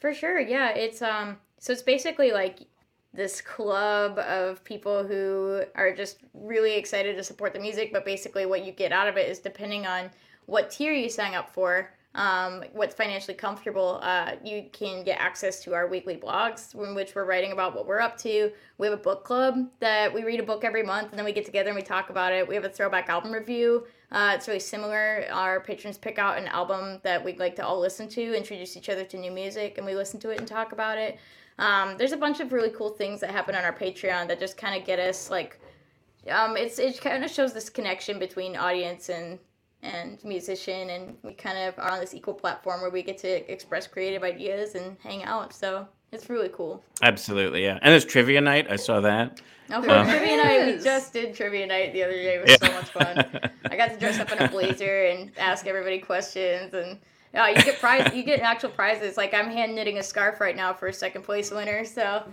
[0.00, 0.70] For sure, yeah.
[0.70, 2.58] It's um so it's basically like
[3.12, 8.46] this club of people who are just really excited to support the music, but basically
[8.46, 10.10] what you get out of it is depending on
[10.46, 15.62] what tier you sign up for, um, what's financially comfortable, uh, you can get access
[15.62, 18.50] to our weekly blogs in which we're writing about what we're up to.
[18.78, 21.32] We have a book club that we read a book every month and then we
[21.32, 22.46] get together and we talk about it.
[22.46, 23.86] We have a throwback album review.
[24.10, 25.24] Uh, it's really similar.
[25.30, 28.88] Our patrons pick out an album that we'd like to all listen to, introduce each
[28.88, 31.16] other to new music, and we listen to it and talk about it.
[31.60, 34.56] Um, there's a bunch of really cool things that happen on our Patreon that just
[34.56, 35.60] kind of get us like,
[36.28, 39.38] um, it's it kind of shows this connection between audience and
[39.82, 43.50] and musician, and we kind of are on this equal platform where we get to
[43.52, 45.52] express creative ideas and hang out.
[45.54, 46.82] So it's really cool.
[47.02, 47.78] Absolutely, yeah.
[47.82, 48.66] And there's trivia night.
[48.70, 49.40] I saw that.
[49.68, 52.34] Now for Uh, trivia night, we just did trivia night the other day.
[52.36, 53.50] It was so much fun.
[53.70, 56.98] I got to dress up in a blazer and ask everybody questions, and
[57.32, 59.16] yeah, you get prize, you get actual prizes.
[59.16, 61.84] Like I'm hand knitting a scarf right now for a second place winner.
[61.84, 62.24] So,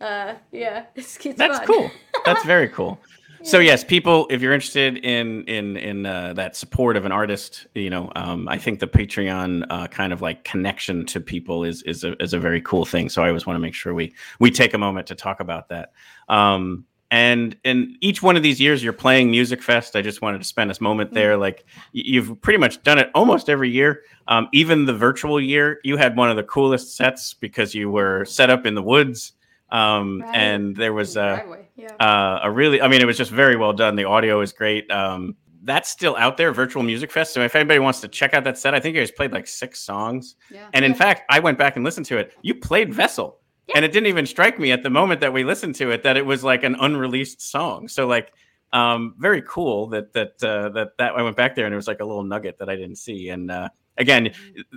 [0.00, 1.66] uh, yeah, it's, it's That's fun.
[1.66, 1.90] cool.
[2.24, 2.98] That's very cool.
[3.46, 7.68] So yes, people, if you're interested in in in uh, that support of an artist,
[7.76, 11.80] you know, um, I think the Patreon uh, kind of like connection to people is
[11.82, 13.08] is a, is a very cool thing.
[13.08, 15.68] So I always want to make sure we we take a moment to talk about
[15.68, 15.92] that.
[16.28, 19.94] Um, and in each one of these years, you're playing Musikfest.
[19.94, 21.36] I just wanted to spend this moment there.
[21.36, 24.02] Like you've pretty much done it almost every year.
[24.26, 28.24] Um, even the virtual year, you had one of the coolest sets because you were
[28.24, 29.34] set up in the woods.
[29.70, 30.34] Um, Right.
[30.36, 31.68] and there was uh, driveway.
[31.76, 31.92] Yeah.
[31.98, 34.88] uh, a really i mean it was just very well done the audio is great
[34.92, 38.56] um, that's still out there virtual Musikfest so if anybody wants to check out that
[38.56, 40.68] set i think you guys played like six songs Yeah.
[40.72, 40.96] and in Yeah.
[40.98, 43.40] fact i went back and listened to it you played vessel
[43.74, 46.16] and it didn't even strike me at the moment that we listened to it that
[46.16, 48.32] it was like an unreleased song so like
[48.72, 51.88] um, very cool that that uh, that that i went back there and it was
[51.88, 54.32] like a little nugget that i didn't see and uh, again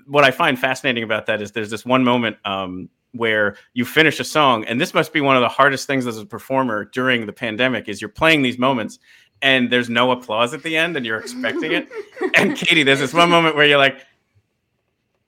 [0.08, 4.20] what i find fascinating about that is there's this one moment um, where you finish
[4.20, 7.26] a song and this must be one of the hardest things as a performer during
[7.26, 9.00] the pandemic is you're playing these moments
[9.42, 11.88] and there's no applause at the end, and you're expecting it.
[12.36, 14.06] And Katie, there's this one moment where you're like,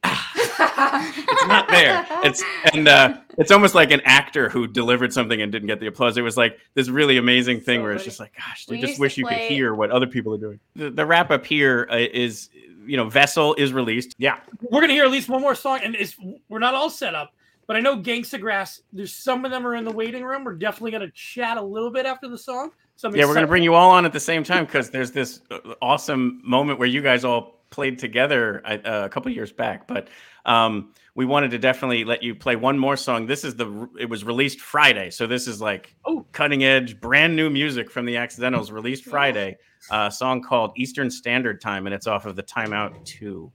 [0.04, 2.06] it's not there.
[2.24, 5.88] It's and uh, it's almost like an actor who delivered something and didn't get the
[5.88, 6.18] applause.
[6.18, 8.82] It was like this really amazing thing So where it's just like, gosh, We you
[8.82, 10.60] just used to wish you could hear what other people are doing.
[10.76, 12.50] The, the wrap up here uh, is,
[12.86, 14.16] you know, Vessel is released.
[14.18, 16.16] Yeah, We're gonna hear at least one more song, and it's
[16.50, 17.34] we're not all set up,
[17.68, 18.82] but I know Gangsta Grass.
[18.92, 20.44] There's some of them are in the waiting room.
[20.44, 22.72] We're definitely gonna chat a little bit after the song.
[22.96, 25.12] So I'm yeah, we're gonna bring you all on at the same time because there's
[25.12, 29.88] this uh, awesome moment where you guys all played together uh, a couple years back.
[29.88, 30.10] But
[30.46, 33.26] um, we wanted to definitely let you play one more song.
[33.26, 36.26] This is the it was released Friday, so this is like Oh.
[36.32, 39.58] cutting edge, brand new music from the Accidentals, released Friday.
[39.90, 43.52] A song called Eastern Standard Time, and it's off of the Timeout Two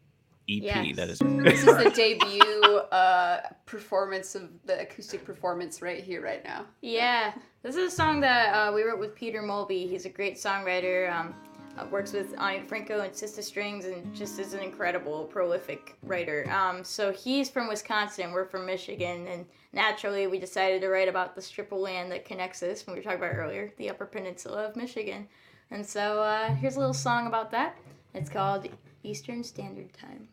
[0.49, 0.63] EP.
[0.63, 0.97] Yes.
[0.97, 6.45] That is This is the debut uh, performance of the acoustic performance right here, right
[6.45, 6.67] now.
[6.83, 9.87] Yeah, this is a song that uh, we wrote with Peter Mulvey.
[9.87, 11.13] He's a great songwriter.
[11.13, 11.35] Um,
[11.79, 16.51] uh, works with Ani Franco and Sista Strings, and just is an incredible, prolific writer.
[16.51, 18.33] Um, so he's from Wisconsin.
[18.33, 22.25] We're from Michigan, and naturally, we decided to write about the strip of land that
[22.25, 22.87] connects us.
[22.87, 25.29] When we were talking about earlier, the Upper Peninsula of Michigan.
[25.71, 27.77] And so uh, here's a little song about that.
[28.15, 28.69] It's called
[29.03, 30.29] Eastern Standard Time.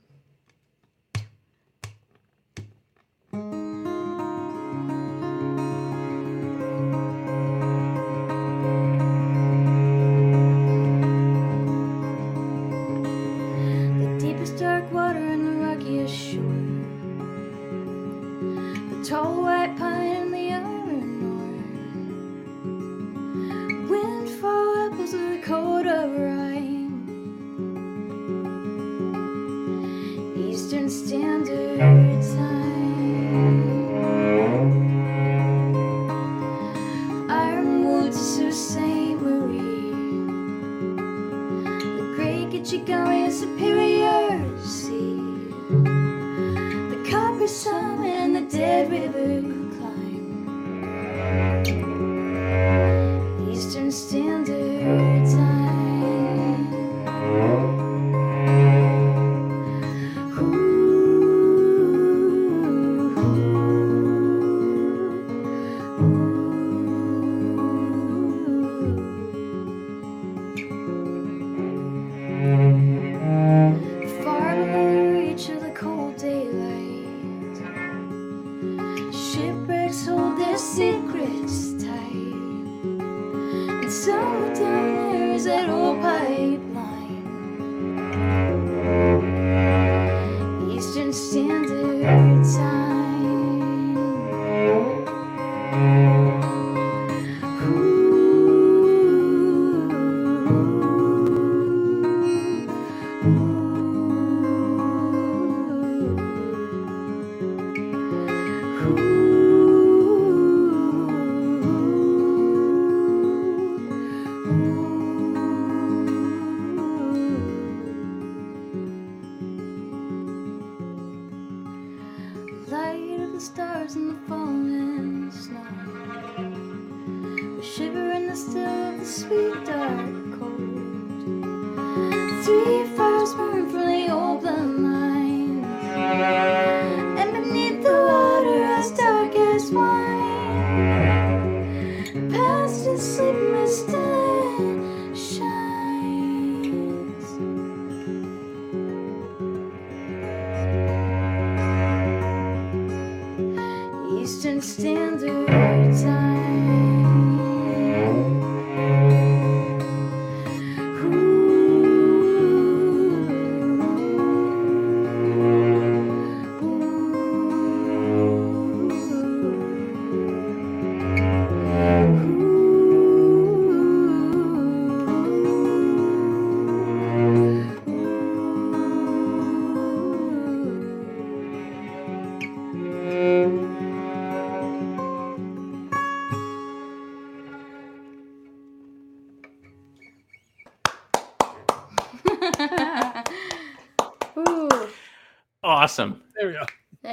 [3.33, 3.62] The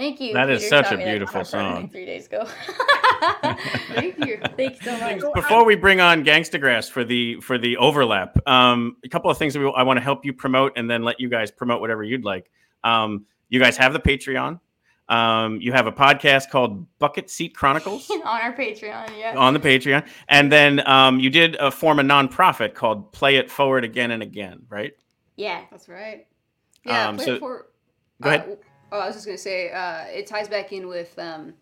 [0.00, 0.32] thank you.
[0.34, 1.88] That is Peter such a beautiful off song.
[1.90, 2.46] Three days ago.
[3.94, 4.38] Thank you.
[4.56, 5.34] Thank you so much.
[5.34, 9.36] Before we bring on Gangsta Grass for the for the overlap, um, a couple of
[9.38, 11.80] things that we, I want to help you promote, and then let you guys promote
[11.80, 12.50] whatever you'd like.
[12.82, 14.60] Um, you guys have the Patreon.
[15.08, 19.18] Um, you have a podcast called Bucket Seat Chronicles on our Patreon.
[19.18, 19.34] Yeah.
[19.36, 23.50] on the Patreon, and then um, you did uh, form a nonprofit called Play It
[23.50, 24.92] Forward Again and Again, right?
[25.36, 25.62] Yeah.
[25.70, 26.26] That's right.
[26.84, 27.66] Yeah, Um, play so- it for.
[28.22, 28.48] Go ahead.
[28.50, 28.56] Uh,
[28.92, 31.54] oh, I was just gonna say uh, it ties back in with um,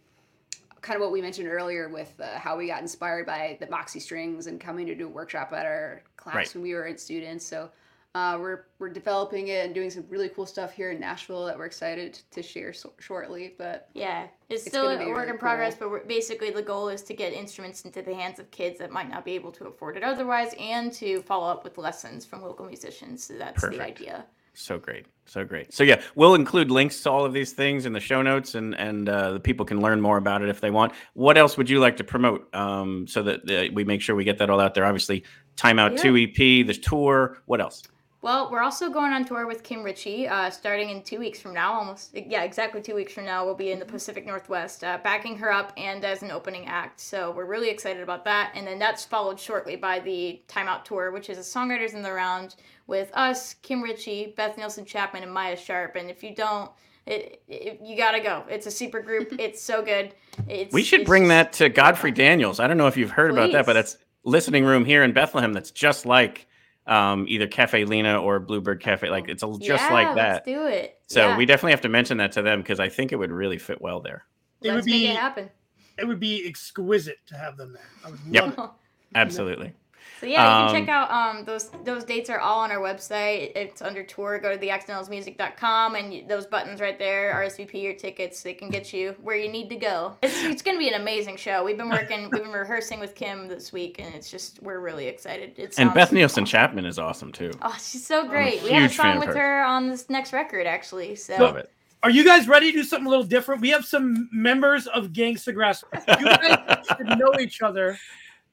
[0.81, 4.01] kind of what we mentioned earlier with uh, how we got inspired by the Moxie
[4.01, 6.55] Strings and coming to do a workshop at our class Right.
[6.55, 7.45] when we were in students.
[7.47, 7.71] So
[8.15, 11.59] uh, we're we're developing it and doing some really cool stuff here in Nashville that
[11.59, 13.55] we're excited to share so- shortly.
[13.59, 15.89] But Yeah, it's, It's still a work really in progress, cool.
[15.89, 18.91] but we're, basically the goal is to get instruments into the hands of kids that
[18.91, 22.43] might not be able to afford it otherwise, and to follow up with lessons from
[22.43, 23.25] local musicians.
[23.25, 24.25] So that's the idea.
[24.61, 25.73] So great, so great.
[25.73, 28.75] So yeah, we'll include links to all of these things in the show notes, and
[28.75, 30.93] and uh, the people can learn more about it if they want.
[31.15, 34.25] What else would you like to promote, um, so that uh, we make sure we
[34.25, 34.85] get that all out there?
[34.85, 35.23] Obviously,
[35.57, 36.03] Timeout Yeah.
[36.03, 37.39] Two EP, the tour.
[37.47, 37.85] What else?
[38.21, 41.55] Well, we're also going on tour with Kim Richey, uh, starting in two weeks from
[41.55, 41.73] now.
[41.75, 43.45] Almost, yeah, exactly two weeks from now.
[43.45, 46.99] We'll be in the Pacific Northwest, uh, backing her up and as an opening act.
[46.99, 48.51] So we're really excited about that.
[48.57, 52.13] And then that's followed shortly by the Timeout tour, which is a songwriters in the
[52.13, 52.57] round
[52.89, 55.95] with us, Kim Richey, Beth Nielsen Chapman, and Maia Sharp.
[55.95, 56.73] And if you don't,
[57.07, 58.45] it, it, you gotta go.
[58.51, 59.33] It's a super group.
[59.39, 60.13] It's so good.
[60.49, 62.59] It's, We should it's bring that to Godfrey Daniels.
[62.59, 63.95] I don't know if you've heard about that, but Please.
[63.95, 65.53] it's listening room here in Bethlehem.
[65.53, 66.49] That's just like
[66.89, 69.09] um, either Cafe Lena or Bluebird Cafe.
[69.11, 70.45] Like it's a, just yeah, like Let's that.
[70.45, 70.99] do it.
[71.07, 73.31] So Yeah, we definitely have to mention that to them because I think it would
[73.31, 74.25] really fit well there.
[74.63, 75.51] It let's would make be it happen.
[75.99, 77.91] it would be exquisite to have them there.
[78.05, 78.59] I would Yep.
[78.59, 78.71] love it.
[79.15, 79.75] Absolutely.
[80.21, 82.79] So yeah, you Um, can check out um, those those dates are all on our
[82.79, 83.53] website.
[83.55, 84.39] It's under tour.
[84.39, 88.43] Go to theaccidentalsmusic.com and you, those buttons right there, RSVP your tickets.
[88.43, 90.17] They can get you where you need to go.
[90.23, 91.65] It's, it's going to be an amazing show.
[91.65, 95.07] We've been working, we've been rehearsing with Kim this week, and it's just we're really
[95.07, 95.53] excited.
[95.57, 97.53] It And Beth Nielsen Chapman is awesome too.
[97.63, 98.63] Oh, she's so great.
[98.63, 99.37] We have a song with hers.
[99.37, 101.15] her on this next record, actually.
[101.15, 101.71] So Love it.
[102.03, 103.61] Are you guys ready to do something a little different?
[103.61, 105.83] We have some members of Gangsta Grass.
[105.93, 107.99] You guys should know each other.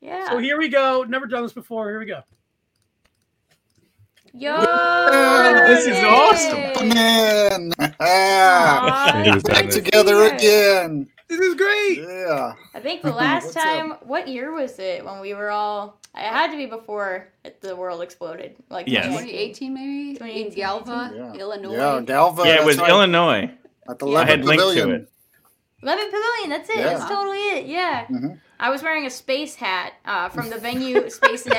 [0.02, 0.30] Yeah.
[0.30, 1.04] So here we go.
[1.08, 1.89] Never done this before.
[1.89, 2.22] Here we go.
[4.34, 4.58] Yo,
[5.68, 6.89] This is awesome.
[6.89, 7.72] Man,
[8.02, 11.08] Aw, back together again.
[11.30, 12.00] This is great.
[12.00, 12.54] Yeah.
[12.74, 13.64] I think the last What's up?
[13.64, 16.00] time, what year was it when we were all?
[16.14, 17.30] It had to be before
[17.62, 18.56] the world exploded.
[18.70, 19.06] Like Yes.
[19.06, 21.34] 2018 maybe in 2018, Galva, Yeah.
[21.34, 21.74] Illinois.
[21.76, 22.43] Yeah, Galva.
[22.46, 23.50] yeah, it was right, Illinois.
[23.89, 24.18] At the Yeah.
[24.20, 25.10] I had linked to it.
[25.86, 26.50] Levin Pavilion.
[26.50, 26.78] That's it.
[26.80, 26.84] Yeah.
[26.98, 27.66] That's totally it.
[27.68, 28.06] Yeah.
[28.08, 28.40] Mhm.
[28.60, 31.52] I was wearing a space hat uh, from the venue Space in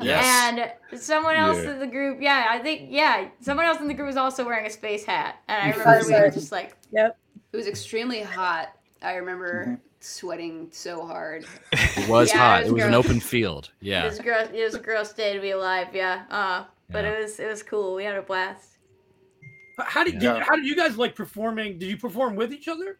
[0.00, 0.52] Yes.
[0.52, 1.72] And someone else Yeah.
[1.72, 4.66] in the group, yeah, I think, yeah, someone else in the group was also wearing
[4.66, 5.36] a space hat.
[5.48, 7.18] And I remember we were just like, yep.
[7.52, 8.68] It was extremely hot.
[9.02, 9.74] I remember Mm-hmm.
[10.00, 11.44] sweating so hard.
[11.72, 12.60] It was Yeah, hot.
[12.62, 13.70] it It was was, an open field.
[13.80, 14.00] Yeah.
[14.00, 14.08] it Yeah.
[14.10, 15.88] was a gross, it was a gross day to be alive.
[15.92, 16.22] Yeah.
[16.30, 17.12] Uh, but Yeah.
[17.12, 17.94] it was, it was cool.
[17.96, 18.68] We had a blast.
[19.78, 20.36] How did Yeah.
[20.38, 21.78] you, how did you guys like performing?
[21.78, 22.98] Did you perform with each other?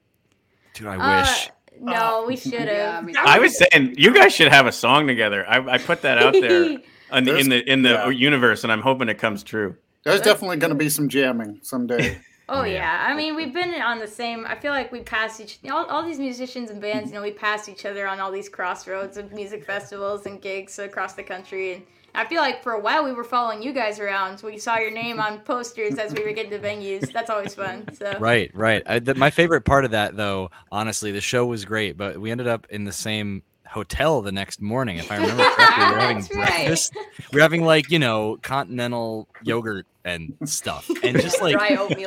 [0.74, 1.50] Dude, I Uh, wish.
[1.80, 3.04] no, we should Yeah, I have.
[3.04, 5.44] mean, I was saying you guys should have a song together.
[5.48, 6.64] I, I put that out there
[7.12, 8.08] in the, in the in the Yeah.
[8.10, 9.76] universe, and I'm hoping it comes true.
[10.04, 12.18] There's definitely going to be some jamming someday.
[12.46, 12.74] Oh Yeah.
[12.74, 14.44] yeah, I mean we've been on the same.
[14.46, 17.08] I feel like we passed each all, all these musicians and bands.
[17.08, 20.78] You know, we passed each other on all these crossroads of music festivals and gigs
[20.78, 21.72] across the country.
[21.72, 21.82] And
[22.14, 24.40] I feel like for a while we were following you guys around.
[24.42, 27.12] We saw your name on posters as we were getting to venues.
[27.12, 27.92] That's always fun.
[27.94, 28.82] So Right, right.
[28.86, 32.30] I, the, my favorite part of that, though, honestly, the show was great, but we
[32.30, 35.84] ended up in the same hotel the next morning, if I remember correctly.
[35.84, 36.30] We were having right.
[36.30, 36.96] breakfast.
[37.32, 41.56] We were having like you know continental yogurt and stuff, and just like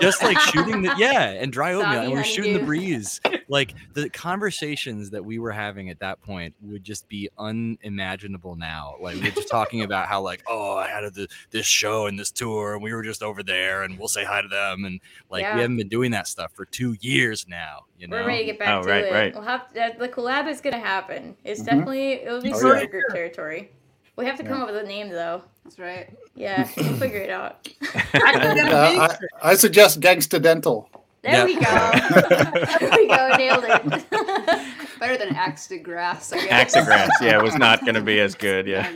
[0.01, 3.73] just like shooting the yeah and dry oatmeal Soggy and we're shooting the breeze like
[3.93, 9.15] the conversations that we were having at that point would just be unimaginable now like
[9.21, 12.73] we're just talking about how like oh i had the, this show and this tour
[12.75, 15.55] and we were just over there and we'll say hi to them and like Yeah.
[15.55, 18.51] we haven't been doing that stuff for two years now you know we're ready to
[18.51, 19.11] get back Oh, to right, it.
[19.13, 19.33] right.
[19.33, 21.35] We'll have to, the collab is gonna happen.
[21.43, 21.65] It's Mhm.
[21.65, 22.85] definitely it'll be Oh, super yeah.
[22.85, 23.71] group territory.
[24.17, 25.41] We have to come up with a name though.
[25.68, 26.09] That's right.
[26.34, 27.68] Yeah, we'll figure it out.
[27.93, 30.89] Uh, I, I suggest Gangsta Dental.
[31.24, 31.61] There we go.
[31.61, 33.36] there we go.
[33.36, 34.09] Nailed it.
[34.99, 36.32] Better than axe to grass.
[36.32, 36.74] I guess.
[36.74, 38.65] Axograss, yeah, was not going to be as good.
[38.65, 38.89] Yeah.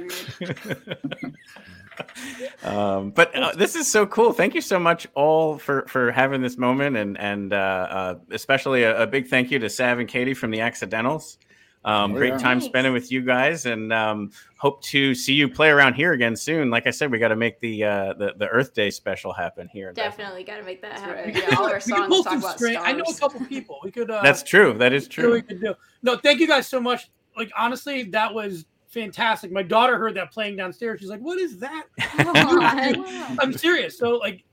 [2.64, 4.32] Um, but uh, this is so cool.
[4.32, 8.84] Thank you so much all for for having this moment, and and uh, uh, especially
[8.84, 11.38] a, a big thank you to Sav and Katie from the Accidentals.
[11.84, 12.38] Um, Oh, great yeah.
[12.38, 12.66] time Thanks.
[12.66, 16.70] spending with you guys, and um, hope to see you play around here again soon.
[16.70, 19.68] Like I said, we got to make the, uh, the the Earth Day special happen
[19.68, 19.92] here.
[19.92, 21.34] Definitely got to make that happen.
[21.34, 21.36] right.
[21.50, 22.78] Yeah, all our we could songs pull talk some about string.
[22.80, 23.80] I know a couple people.
[23.84, 24.12] We could.
[24.12, 24.74] Uh, That's true.
[24.78, 25.48] That is sure we true.
[25.48, 25.74] could do.
[26.04, 27.10] No, thank you guys so much.
[27.36, 29.52] Like honestly, that was fantastic.
[29.52, 31.00] My daughter heard that playing downstairs.
[31.00, 31.86] She's like, "What is that?"
[32.20, 33.36] Aw.
[33.40, 33.98] I'm serious.
[33.98, 34.44] So like,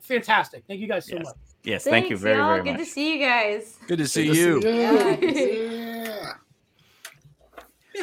[0.00, 0.64] fantastic.
[0.68, 1.24] Thank you guys so Yes.
[1.24, 1.34] much.
[1.64, 2.48] Yes, thank you Thanks, very, y'all.
[2.54, 3.76] very Good to see you guys.
[3.86, 5.18] Good to see Good to you.
[5.22, 5.94] Yeah.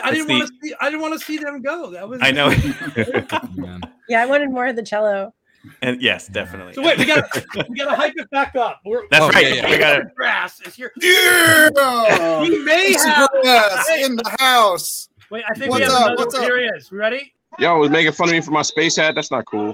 [0.03, 0.73] I didn't want to see.
[0.81, 1.91] I didn't want to see them go.
[1.91, 2.19] That was.
[2.21, 2.49] I know.
[4.07, 5.33] Yeah, I wanted more of the cello.
[5.81, 6.73] and yes, definitely.
[6.73, 7.23] So wait, we got
[7.69, 8.81] we got to hype it back up.
[8.85, 9.47] We're, That's Oh, right.
[9.47, 9.69] yeah, yeah.
[9.71, 10.07] We got it.
[10.15, 10.91] grass is here.
[11.01, 12.41] Yeah.
[12.41, 13.27] We may It's have.
[13.41, 15.09] grass in the house.
[15.31, 16.07] Wait, I think What's we have up?
[16.09, 16.15] another.
[16.17, 16.43] What's up?
[16.43, 16.91] Here he is.
[16.91, 17.33] We ready?
[17.57, 19.15] Y'all was making fun of me for my space hat.
[19.15, 19.73] That's not cool.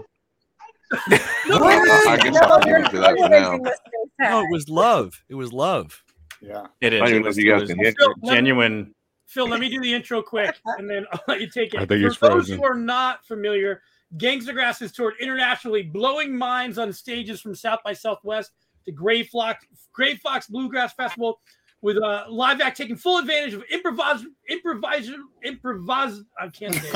[1.09, 3.57] No, I guess no, I'll keep it to that for now.
[3.57, 4.30] the space hat.
[4.32, 5.22] No, it was love.
[5.28, 6.01] It was love.
[6.41, 6.67] Yeah.
[6.80, 7.01] It is.
[7.01, 7.93] I don't It even know was, if you it guys was can hear.
[7.99, 8.93] Me- genuine.
[9.32, 11.80] Phil, let me do the intro quick, and then I'll let you take it.
[11.80, 12.58] I think For those frozen.
[12.58, 13.82] who are not familiar,
[14.18, 18.52] Gangsta Grass has toured internationally, blowing minds on stages from South by Southwest
[18.86, 21.40] to Grey Fox, Grey Fox Bluegrass Festival,
[21.82, 25.10] with a live act taking full advantage of improvise, improvise,
[25.46, 26.22] improvise.
[26.38, 26.90] I can't say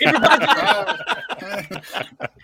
[0.14, 0.98] Improvise-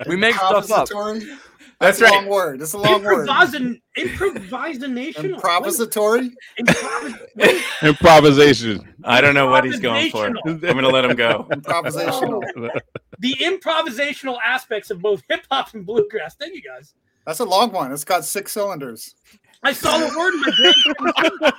[0.06, 0.88] We make stuff up.
[0.88, 1.36] Improvisatory?
[1.80, 2.62] That's That's a long word.
[2.62, 3.26] It's a long word.
[3.26, 5.40] Improvisin, improvisational.
[5.40, 6.30] Improvisatory?
[6.60, 8.89] Improvis- Improvisation.
[9.04, 10.26] I don't know what he's going for.
[10.26, 11.46] I'm going to let him go.
[11.50, 12.80] Improvisational.
[13.18, 16.34] the improvisational aspects of both hip hop and bluegrass.
[16.34, 16.94] Thank you guys.
[17.26, 17.92] That's a long one.
[17.92, 19.14] It's got six cylinders.
[19.62, 20.50] I saw the word in my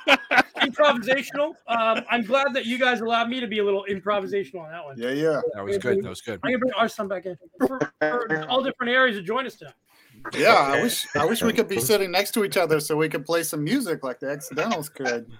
[0.08, 0.42] brain.
[0.72, 1.54] improvisational.
[1.68, 4.84] Um, I'm glad that you guys allowed me to be a little improvisational on that
[4.84, 4.98] one.
[4.98, 5.42] Yeah, yeah.
[5.54, 6.04] That was good.
[6.04, 6.40] That was good.
[6.44, 9.76] I'm gonna bring R-SON back in for, for all different areas to join us tonight.
[10.34, 13.10] Yeah, I wish I wish we could be sitting next to each other so we
[13.10, 15.32] could play some music like the Accidentals could.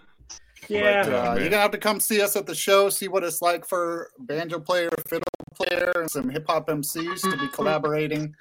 [0.68, 1.38] Yeah, But, uh, man.
[1.42, 4.12] you're gonna have to come see us at the show, see what it's like for
[4.20, 8.36] banjo player, fiddle player, and some hip hop MCs to be collaborating.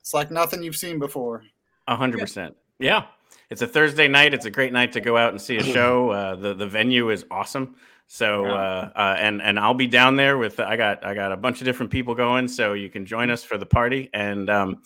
[0.00, 1.44] It's like nothing you've seen before.
[1.88, 2.56] A hundred percent.
[2.78, 3.04] Yeah,
[3.50, 4.34] it's a Thursday night.
[4.34, 6.10] It's a great night to go out and see a show.
[6.14, 7.76] Uh, the the venue is awesome.
[8.06, 11.36] So uh, uh, and and I'll be down there with I got I got a
[11.36, 14.10] bunch of different people going, so you can join us for the party.
[14.12, 14.82] And um,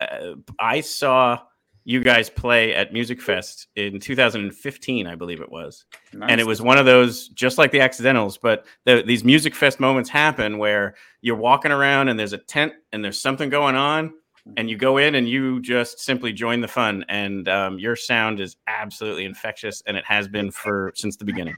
[0.00, 1.40] uh, I saw
[1.84, 6.78] you guys play at Musikfest in 2015, I believe it was, and it was one
[6.78, 11.72] of those just like the Accidentals, but the, these Musikfest moments happen where you're walking
[11.72, 14.12] around and there's a tent and there's something going on
[14.56, 18.40] and you go in and you just simply join the fun and um, your sound
[18.40, 21.56] is absolutely infectious and it has been for since the beginning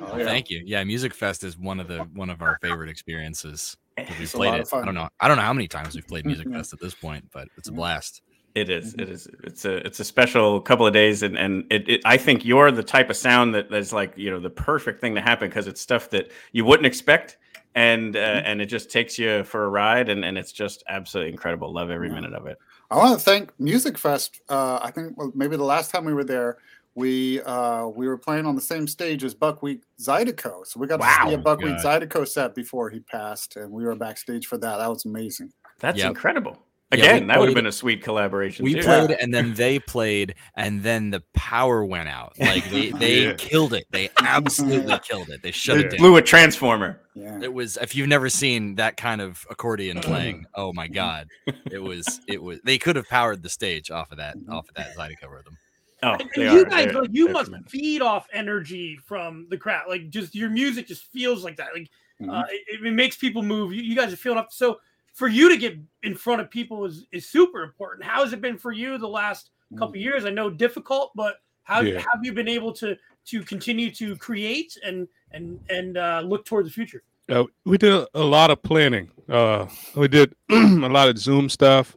[0.00, 0.24] Oh, yeah.
[0.24, 0.62] Thank you.
[0.64, 3.76] Yeah, Musikfest is one of the one of our favorite experiences.
[3.96, 4.62] We've It's a played lot it.
[4.62, 4.82] of fun.
[4.82, 5.08] I don't know.
[5.20, 6.54] I don't know how many times we've played Music Mhm.
[6.54, 8.20] Fest at this point, but it's a blast.
[8.54, 11.88] It is it is it's a it's a special couple of days and and it,
[11.88, 15.00] it i think you're the type of sound that that's like you know the perfect
[15.00, 17.38] thing to happen because it's stuff that you wouldn't expect
[17.74, 21.32] and uh, and it just takes you for a ride and and it's just absolutely
[21.32, 22.58] incredible love every minute of it
[22.92, 24.40] I want to thank Musikfest.
[24.50, 26.58] Uh, I think well, maybe the last time we were there,
[26.94, 30.66] we uh, we were playing on the same stage as Buckwheat Zydeco.
[30.66, 32.02] So we got to see a Buckwheat God.
[32.02, 34.76] Zydeco set before he passed, and we were backstage for that.
[34.76, 35.50] That was amazing.
[35.78, 36.08] that's Yep.
[36.08, 36.58] incredible
[36.92, 38.82] Yeah, we again that would have been a sweet collaboration We too.
[38.82, 42.34] played and then they played and then the power went out.
[42.38, 43.34] Like they, they Yeah.
[43.38, 43.86] killed it.
[43.90, 45.42] They absolutely killed it.
[45.42, 45.98] They shut They it down.
[45.98, 47.38] blew a transformer Yeah.
[47.42, 51.28] It was if you've never seen that kind of accordion playing, oh my god.
[51.70, 54.74] It was it was they could have powered the stage off of that off of
[54.74, 55.56] that Zydeco rhythm.
[56.02, 56.64] oh And they you are.
[56.64, 57.70] guys, like, you must tremendous.
[57.72, 59.84] feed off energy from the crowd.
[59.88, 61.68] Like, just your music just feels like that.
[61.74, 61.88] Like,
[62.20, 62.30] Mm-hmm.
[62.30, 63.72] uh, it, it makes people move.
[63.72, 64.52] You, you guys are feeling up.
[64.52, 64.78] So,
[65.12, 68.04] for you to get in front of people is is super important.
[68.04, 70.24] How has it been for you the last couple years?
[70.24, 71.98] I know difficult, but how Yeah.
[71.98, 72.96] have you been able to
[73.26, 77.02] to continue to create and and and uh, look toward the future?
[77.28, 79.10] Uh, we did a, a lot of planning.
[79.28, 81.96] Uh, we did a lot of Zoom stuff.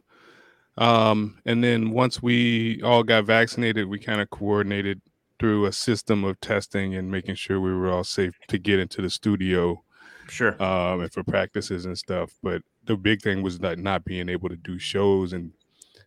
[0.78, 5.00] Um, and then once we all got vaccinated, we kind of coordinated
[5.38, 9.02] through a system of testing and making sure we were all safe to get into
[9.02, 9.82] the studio
[10.28, 12.30] sure um, and for practices and stuff.
[12.42, 15.52] But the big thing was like not being able to do shows, and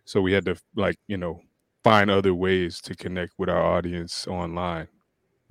[0.05, 1.41] so we had to like you know
[1.83, 4.87] find other ways to connect with our audience online.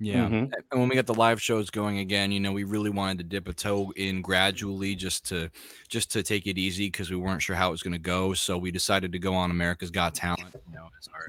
[0.01, 0.27] Yeah.
[0.27, 0.51] Mhm.
[0.71, 3.23] And when we got the live shows going again, you know, we really wanted to
[3.25, 5.51] dip a toe in gradually just to
[5.89, 8.33] just to take it easy because we weren't sure how it was going to go.
[8.33, 11.27] So we decided to go on America's Got Talent, you know, as our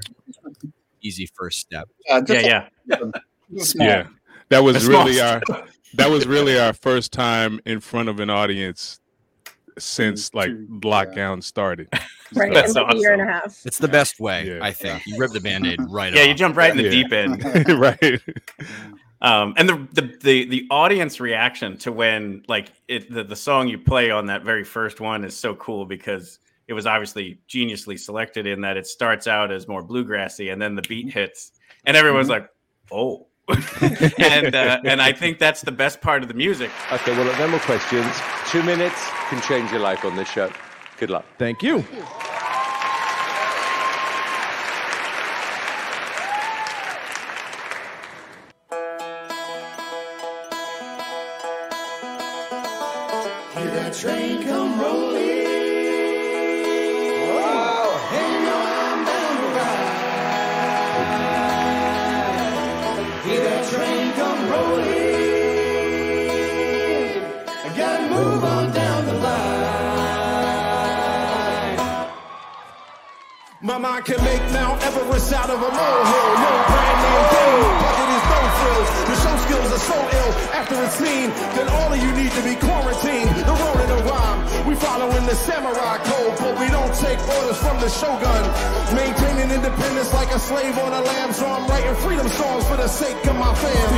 [1.03, 1.89] easy first step.
[2.09, 2.97] Uh, yeah yeah.
[3.75, 4.07] Yeah,
[4.51, 5.43] that was really our
[5.95, 9.00] that was really our first time in front of an audience
[9.81, 11.89] since like to- lockdown started.
[12.33, 13.41] Right, That's in like a year and a awesome.
[13.51, 13.67] half.
[13.67, 14.61] It's the best way, Yeah.
[14.65, 15.05] I think.
[15.05, 16.29] You rip the band-aid right yeah off.
[16.29, 16.91] you jump right in the Yeah.
[16.91, 18.21] deep end right.
[19.21, 23.67] um and the, the the the audience reaction to when like it the, the song
[23.67, 27.99] you play on that very first one is so cool because it was obviously geniusly
[27.99, 31.51] selected in that it starts out as more bluegrassy and then the beat hits
[31.85, 32.49] and everyone's like
[32.93, 33.27] oh
[34.19, 37.47] and uh, and i think that's the best part of the music Okay, well, no
[37.47, 38.07] more questions.
[38.49, 40.51] Two minutes can change your life on this show.
[40.99, 41.25] Good luck.
[41.39, 41.85] Thank you.
[75.51, 76.31] Out of a molehill.
[76.47, 78.91] No brand name thing, bucket is no frills.
[79.11, 82.43] The show skills are so ill after it's seen, then all of you need to
[82.43, 83.31] be quarantined.
[83.35, 87.59] The road in the rhyme, we following the samurai code, but we don't take orders
[87.59, 88.43] from the shogun.
[88.91, 89.20] Independence
[90.21, 93.37] like a slave on a lamb, so I'm writing freedom songs for the sake of
[93.41, 93.89] my fam.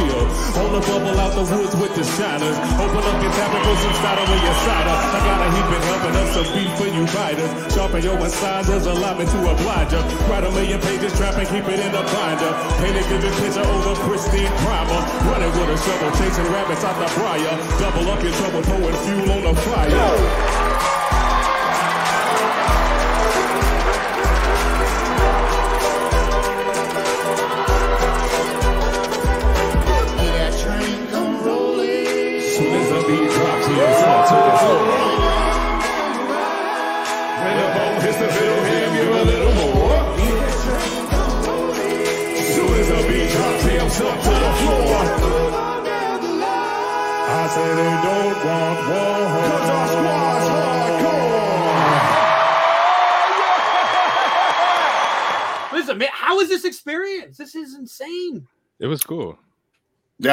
[0.62, 2.56] On the bubble out the woods with the shiners.
[2.78, 4.96] Open up your tab and put some starter with your cider.
[5.02, 7.50] I got a heap and helping up some beef for you riders.
[7.74, 10.00] Sharpen your incisors, allow me to oblige ya.
[10.30, 12.52] Write a million pages, trap and keep it in a binder.
[12.78, 15.00] Paint a vivid picture over pristine primer.
[15.26, 17.54] Running with a shovel, chasing rabbits out the briar.
[17.82, 19.90] Double up your trouble, throwing fuel on the fire.
[19.90, 20.91] Soon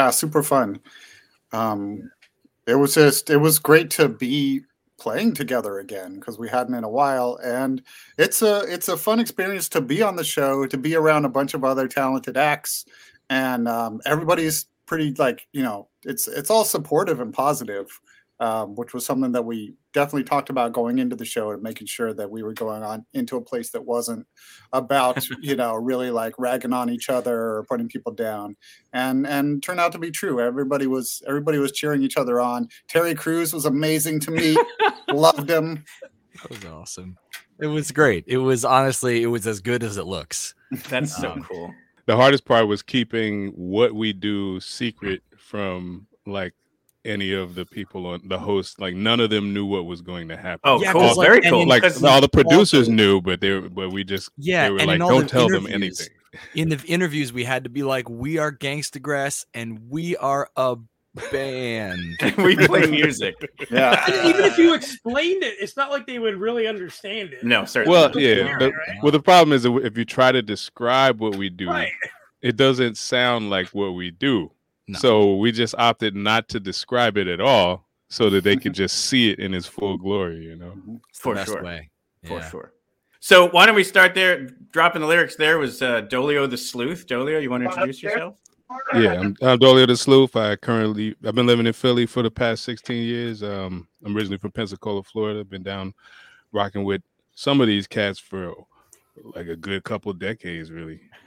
[0.10, 0.80] Yeah, super fun.
[1.52, 2.12] Um,
[2.66, 4.62] it was just it was great to be
[4.98, 7.84] playing together again because we hadn't in a while, and
[8.18, 11.30] it's a it's a fun experience to be on the show, to be around a
[11.30, 12.86] bunch of other talented acts,
[13.30, 17.88] and um, everybody's pretty like you know it's it's all supportive and positive,
[18.40, 21.88] um, which was something that we definitely talked about going into the show and making
[21.88, 24.26] sure that we were going on into a place that wasn't
[24.74, 28.56] about you know really like ragging on each other or putting people down
[28.94, 32.68] and and turned out to be true everybody was everybody was cheering each other on
[32.88, 34.56] terry Crews was amazing to me
[35.10, 35.84] loved him
[36.42, 37.18] That was awesome.
[37.60, 38.24] It was great.
[38.26, 40.56] It was honestly, it was as good as it looks.
[40.90, 41.74] That's so Um, cool.
[42.06, 46.54] The hardest part was keeping what we do secret from like
[47.06, 48.80] any of the people on the host.
[48.80, 50.60] Like none of them knew what was going to happen.
[50.64, 51.02] Oh, Yeah, cool.
[51.02, 51.66] 'cause, like, Very cool.
[51.68, 54.78] Like all the producers also- knew, but they were, but we just Yeah, they were
[54.80, 56.08] and like, in all don't the tell them anything.
[56.54, 60.76] In the interviews, we had to be like, "We are Gangstagrass, and we are a
[61.32, 62.18] band.
[62.38, 63.36] we play music.
[63.72, 67.44] yeah Even if you explained it, it's not like they would really understand it.
[67.44, 67.98] No, certainly.
[67.98, 68.36] Well, yeah.
[68.36, 68.98] there, the- right?
[69.02, 71.92] well, the problem is that if you try to describe what we do, Right.
[72.42, 74.52] it doesn't sound like what we do.
[74.90, 75.00] No.
[75.00, 79.06] So we just opted not to describe it at all, so that they could just
[79.06, 80.38] see it in its full glory.
[80.44, 81.00] You know.
[81.14, 81.64] For best sure.
[81.64, 81.90] way.
[82.26, 82.50] for Yeah.
[82.50, 82.74] sure.
[83.22, 84.48] So why don't we start there?
[84.72, 87.06] Dropping the lyrics there was uh, Dolio the Sleuth.
[87.06, 88.36] Dolio, you want to introduce yourself?
[88.94, 90.36] Yeah, I'm, I'm Dolio the Sleuth.
[90.36, 93.44] I currently I've been living in Philly for the past 16 years.
[93.44, 95.44] Um, I'm originally from Pensacola, Florida.
[95.44, 95.94] Been down
[96.52, 97.02] rocking with
[97.36, 98.54] some of these cats for
[99.24, 101.02] like a good couple decades, really.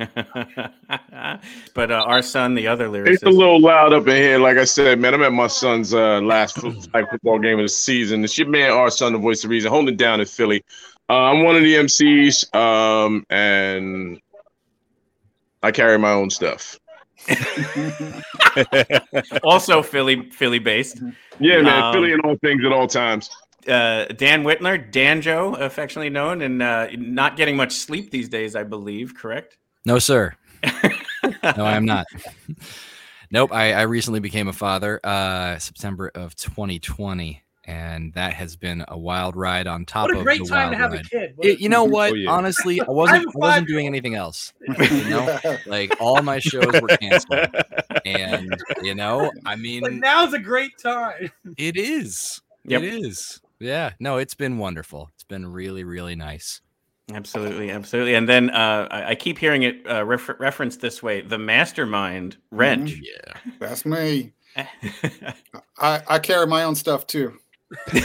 [1.75, 4.39] but uh, R-SON, the other lyricist, It's a little loud up in here.
[4.39, 8.25] Like I said, man, I'm at my son's uh, last football game of the season.
[8.25, 10.65] It's your man, R-SON, the voice of reason, holding it down in Philly.
[11.09, 14.21] Uh, I'm one of the MCs, um, and
[15.63, 16.79] I carry my own stuff.
[19.45, 21.01] also Philly, Philly based.
[21.39, 23.31] Yeah, man, Um, Philly in all things at all times.
[23.69, 28.65] Uh, Dan Whitener, Danjo, affectionately known, and uh, not getting much sleep these days, I
[28.65, 29.15] believe.
[29.15, 29.57] Correct?
[29.87, 30.35] No, sir.
[30.65, 32.07] no, I am not.
[33.31, 33.53] nope.
[33.53, 38.99] I, I recently became a father, uh, September of 2020, and that has been a
[38.99, 41.35] wild ride on top What a of great the time to wild have a kid.
[41.43, 42.13] It- you know what?
[42.13, 42.31] Oh, yeah.
[42.31, 43.27] Honestly, I wasn't.
[43.27, 44.53] I'm wasn't doing anything else.
[44.91, 47.49] You know, like all my shows were canceled,
[48.05, 51.31] and you know, I But mean, now's a great time.
[51.57, 52.41] it is.
[52.65, 52.83] Yep.
[52.83, 53.41] It is.
[53.63, 53.93] Yeah.
[54.01, 55.11] No, it's been wonderful.
[55.15, 56.61] It's been really, really nice.
[57.13, 58.15] Absolutely, absolutely.
[58.15, 62.37] And then uh, I, I keep hearing it uh, refer- referenced this way: the mastermind,
[62.51, 63.01] Wrench.
[63.03, 63.35] Yeah.
[63.59, 64.33] that's me
[65.79, 67.33] i i carry my own stuff too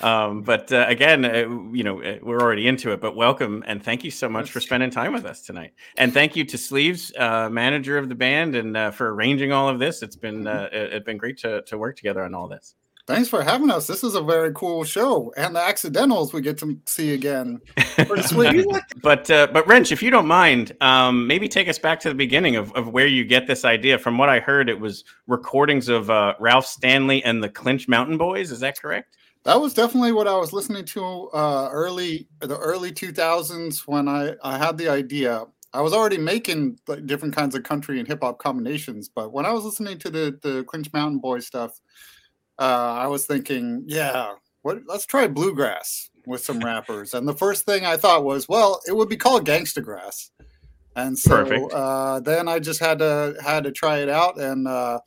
[0.00, 3.00] um, but uh, again, uh, you know, uh, we're already into it.
[3.00, 5.72] But welcome and thank you so much for spending time with us tonight.
[5.96, 9.68] And thank you to Sleeves, uh, manager of the band, and uh, for arranging all
[9.68, 10.02] of this.
[10.02, 12.74] It's been uh, it- it's been great to to work together on all this.
[13.06, 16.58] Thanks for having us this is a very cool show and the accidentals we get
[16.58, 17.60] to see again
[19.02, 22.14] But uh, but Wrench, if you don't mind, um, maybe take us back to the
[22.14, 23.98] beginning of, of where you get this idea.
[23.98, 28.18] From what I heard, it was recordings of uh, Ralph Stanley and the Clinch Mountain
[28.18, 28.50] Boys.
[28.50, 29.16] Is that correct?
[29.44, 34.34] that was definitely what I was listening to uh, early the early 2000s when I,
[34.42, 35.44] I had the idea.
[35.72, 39.44] I was already making like, different kinds of country and hip hop combinations, but when
[39.44, 41.78] I was listening to the the Clinch Mountain Boy stuff,
[42.58, 42.62] uh,
[42.98, 44.78] I was thinking, yeah, what?
[44.86, 47.14] Let's try bluegrass with some rappers.
[47.14, 50.30] And the first thing I thought was, well, it would be called gangsta grass.
[50.96, 55.00] And so uh, then I just had to had to try it out, and uh,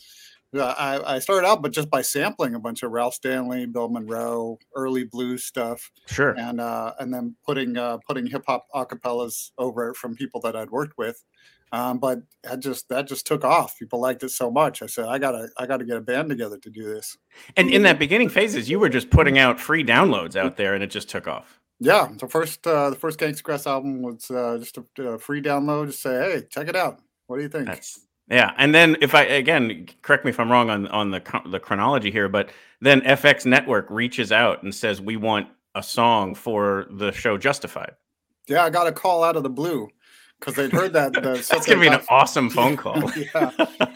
[0.54, 4.60] I, I started out, but just by sampling a bunch of Ralph Stanley, Bill Monroe,
[4.76, 6.36] early blues stuff, Sure.
[6.38, 10.58] and uh, and then putting uh, putting hip hop acapellas over it from people that
[10.58, 11.24] I'd worked with.
[11.72, 13.78] Um, but that just that just took off.
[13.78, 14.82] People liked it so much.
[14.82, 17.18] I said, I gotta I gotta get a band together to do this.
[17.56, 20.84] And in that beginning phases, you were just putting out free downloads out there, and
[20.84, 21.60] it just took off.
[21.80, 25.42] Yeah, the first uh, the first Gangsta Grass album was uh, just a, a free
[25.42, 25.88] download.
[25.88, 27.00] Just say, hey, check it out.
[27.28, 27.68] What do you think?
[27.68, 28.00] That's,
[28.30, 31.60] Yeah, and then if I again correct me if I'm wrong on on the the
[31.60, 32.50] chronology here, but
[32.80, 37.92] then FX Network reaches out and says we want a song for the show Justified.
[38.48, 39.90] Yeah, I got a call out of the blue
[40.40, 41.14] because they'd heard that.
[41.14, 43.12] The, That's gonna be an awesome phone call.
[43.16, 43.52] yeah,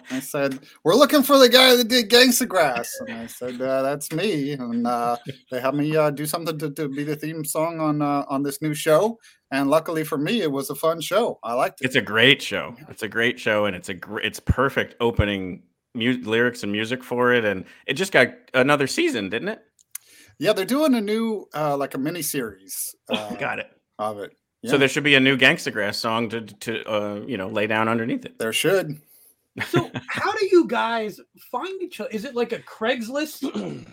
[0.09, 3.81] I said we're looking for the guy that did Gangsta Grass, and I said uh,
[3.81, 4.53] that's me.
[4.53, 5.17] And uh,
[5.51, 8.43] they had me uh, do something to, to be the theme song on uh, on
[8.43, 9.19] this new show.
[9.51, 11.37] And luckily for me, it was a fun show.
[11.43, 11.85] I liked it.
[11.85, 12.75] It's a great show.
[12.89, 15.63] It's a great show, and it's a gr- it's perfect opening
[15.93, 19.61] mu- lyrics and music for it, and it just got another season, didn't it?
[20.39, 22.95] Yeah, they're doing a new uh, like a mini series.
[23.09, 23.67] Uh, Got it.
[23.99, 24.31] of it.
[24.65, 27.65] So there should be a new Gangsta Grass song to to uh, you know lay
[27.67, 28.37] down underneath it.
[28.37, 28.99] There should.
[29.69, 31.19] So how do you guys
[31.51, 32.09] find each other?
[32.11, 33.85] Is it like a Craigslist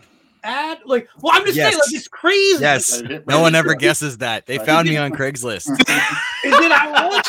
[0.44, 0.78] ad?
[0.84, 2.60] Like, well, I'm just saying, like, it's crazy.
[2.60, 3.00] Yes.
[3.02, 4.46] Like, No one ever guesses that.
[4.46, 5.68] They found me on Craigslist.
[6.44, 7.24] Is it ironic?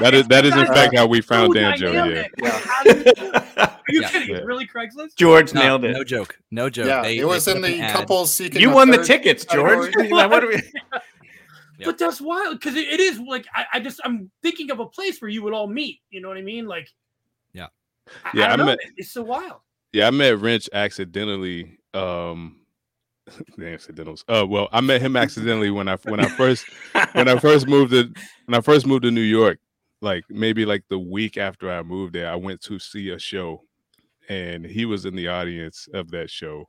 [0.00, 1.92] That is that is in fact how we found So Danjo.
[1.92, 2.30] dynamic.
[2.36, 2.60] Yeah.
[2.84, 2.92] You-
[3.62, 4.08] Are you Yeah.
[4.10, 4.28] kidding?
[4.36, 4.42] Yeah.
[4.42, 5.16] Really Craigslist?
[5.16, 5.92] George No, nailed it.
[5.92, 6.38] No joke.
[6.50, 6.86] No joke.
[6.86, 7.94] Yeah, They- it was in the an ad.
[7.96, 8.60] couples seeking.
[8.60, 9.94] You won the tickets, George.
[9.96, 10.62] what do we-
[11.86, 14.86] But that's wild because it, it is like I, I just I'm thinking of a
[14.86, 16.00] place where you would all meet.
[16.10, 16.66] You know what I mean?
[16.66, 16.88] Like,
[17.52, 17.68] Yeah.
[18.24, 18.64] I, Yeah, I don't I know.
[18.66, 19.60] met- It's so wild.
[19.92, 21.78] Yeah, I met Wrench accidentally.
[21.94, 22.60] Um,
[23.56, 24.24] the accidentals.
[24.28, 26.64] Uh, well, I met him accidentally when I when I first
[27.12, 28.12] when I first moved to
[28.46, 29.58] when I first moved to New York.
[30.00, 33.62] Like maybe like the week after I moved there, I went to see a show,
[34.28, 36.68] and he was in the audience of that show,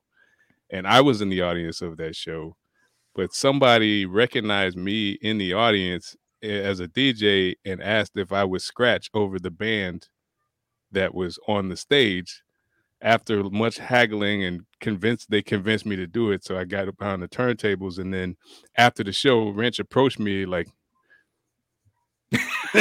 [0.70, 2.56] and I was in the audience of that show.
[3.16, 8.62] But somebody recognized me in the audience as a DJ and asked if I would
[8.62, 10.10] scratch over the band
[10.92, 12.42] that was on the stage.
[13.02, 16.98] After much haggling and convinced they convinced me to do it so i got up
[16.98, 18.36] behind the turntables and then
[18.78, 20.68] after the show wrench approached me like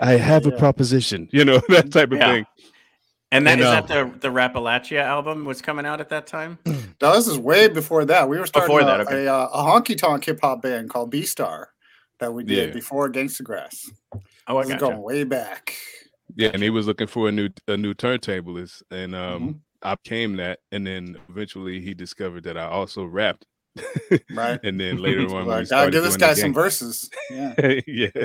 [0.00, 2.32] i have a proposition you know that type of Yeah.
[2.32, 2.46] thing
[3.30, 6.26] And that And, is uh, that the the Rappalachia album was coming out at that
[6.26, 6.58] time.
[7.00, 8.28] No, this is way before that.
[8.28, 9.26] We were starting Before a, okay.
[9.26, 11.68] a, uh, a honky tonk hip hop band called B Star
[12.18, 12.74] that we did Yeah.
[12.74, 13.88] before Gangsta Grass.
[14.48, 14.84] Oh, I This is gotcha.
[14.94, 15.74] going way back.
[16.34, 19.60] yeah and he was looking for a new a new turntablist and um Mhm.
[19.82, 23.46] i became that and then eventually he discovered that i also rapped
[24.34, 24.58] Right.
[24.64, 27.08] and then later on we Like, gotta give this guy some verses.
[27.30, 27.54] Yeah.
[27.86, 28.24] yeah.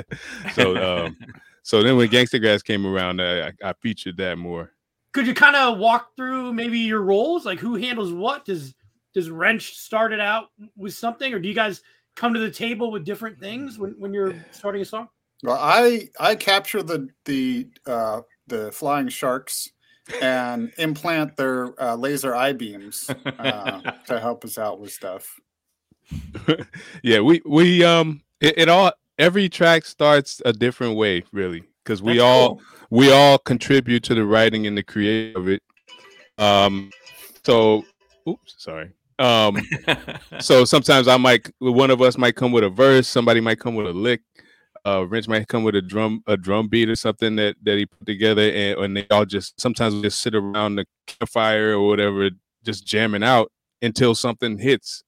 [0.54, 0.64] So
[1.06, 1.16] um,
[1.62, 4.72] so then when Gangsta Grass came around, I, I featured that more.
[5.14, 8.44] Could you kind of walk through maybe your roles, like who handles what?
[8.44, 8.74] Does
[9.14, 11.82] does Wrench start it out with something, or do you guys
[12.16, 15.08] come to the table with different things when, when you're starting a song?
[15.44, 19.70] Well, I I capture the the uh, the flying sharks
[20.20, 23.08] and implant their uh, laser eye beams
[23.38, 25.38] uh, to help us out with stuff.
[27.04, 32.02] yeah, we we um it, it all every track starts a different way, really, because
[32.02, 32.62] we That's all cool.
[32.90, 35.62] we all contribute to the writing and the creation of it.
[36.38, 36.90] Um,
[37.44, 37.84] so
[38.28, 38.90] oops, sorry.
[39.18, 39.56] Um,
[40.40, 43.74] so sometimes I might one of us might come with a verse, somebody might come
[43.74, 44.22] with a lick.
[44.86, 47.86] Uh, Wrench might come with a drum, a drum beat or something that that he
[47.86, 52.28] put together, and, and they all just sometimes just sit around the campfire or whatever,
[52.64, 55.02] just jamming out until something hits,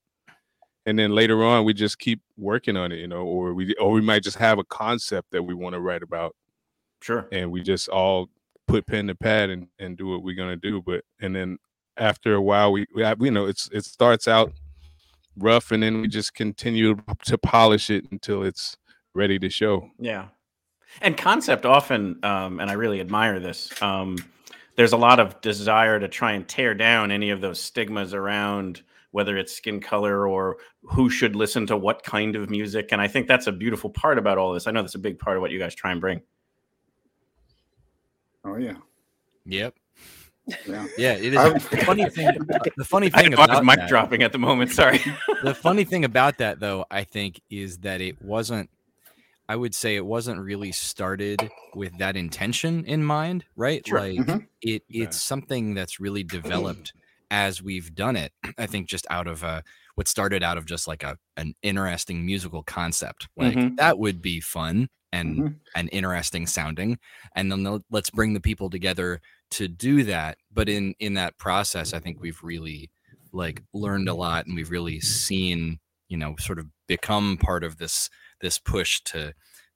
[0.86, 3.90] and then later on we just keep working on it, you know, or we or
[3.90, 6.34] we might just have a concept that we want to write about,
[7.02, 7.28] Sure.
[7.32, 8.28] and we just all
[8.66, 11.58] put pen to pad and and do what we're gonna do, but and then
[11.96, 14.52] after a while we, we you know it's it starts out
[15.38, 18.76] rough and then we just continue to polish it until it's
[19.14, 19.90] ready to show.
[19.98, 20.28] Yeah.
[21.02, 23.70] And concept often, um, and I really admire this.
[23.82, 24.16] Um,
[24.76, 28.82] there's a lot of desire to try and tear down any of those stigmas around
[29.10, 32.90] whether it's skin color or who should listen to what kind of music.
[32.92, 34.66] And I think that's a beautiful part about all this.
[34.66, 36.20] I know that's a big part of what you guys try and bring.
[38.46, 38.76] Oh yeah,
[39.46, 39.74] Yep.
[40.66, 40.86] yeah.
[40.96, 41.36] Yeah, it is.
[41.38, 42.28] I'm- The funny thing.
[42.76, 44.70] The funny I thing know I was about mic that- dropping at the moment.
[44.70, 45.00] Sorry.
[45.42, 48.70] the funny thing about that though i think is that it wasn't
[49.48, 54.00] i would say it wasn't really started with that intention in mind right Sure.
[54.00, 54.46] like Mhm.
[54.62, 56.92] it it's something that's really developed
[57.28, 59.62] as we've done it, I think just out of uh,
[59.96, 63.76] what started out of just like a an interesting musical concept, like Mhm.
[63.78, 65.60] that would be fun and Mhm.
[65.74, 66.98] and interesting sounding,
[67.34, 69.20] and then let's bring the people together
[69.52, 70.38] to do that.
[70.52, 72.90] But in in that process, I think we've really
[73.32, 77.78] like learned a lot, and we've really seen you know sort of become part of
[77.78, 78.08] this
[78.40, 79.32] this push to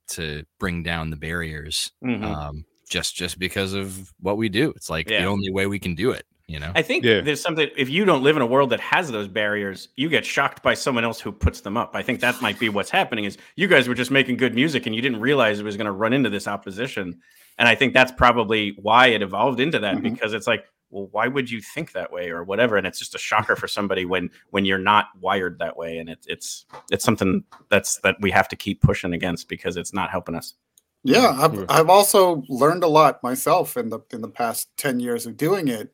[0.09, 2.23] to bring down the barriers Mhm.
[2.23, 4.71] um, just just because of what we do.
[4.75, 5.21] It's like Yeah.
[5.21, 6.25] the only way we can do it.
[6.51, 6.71] You know.
[6.75, 7.21] I think Yeah.
[7.21, 7.69] there's something.
[7.77, 10.73] If you don't live in a world that has those barriers, you get shocked by
[10.73, 11.95] someone else who puts them up.
[11.95, 13.25] I think that might be what's happening.
[13.25, 15.85] Is you guys were just making good music and you didn't realize it was going
[15.85, 17.19] to run into this opposition.
[17.57, 20.03] And I think that's probably why it evolved into that Mhm.
[20.03, 22.75] because it's like, well, why would you think that way or whatever?
[22.75, 25.99] And it's just a shocker for somebody when when you're not wired that way.
[25.99, 29.93] And it's it's it's something that's that we have to keep pushing against because it's
[29.93, 30.55] not helping us.
[31.03, 31.65] Yeah, I've, Yeah.
[31.69, 35.67] I've also learned a lot myself in the in the past ten years of doing
[35.67, 35.91] it,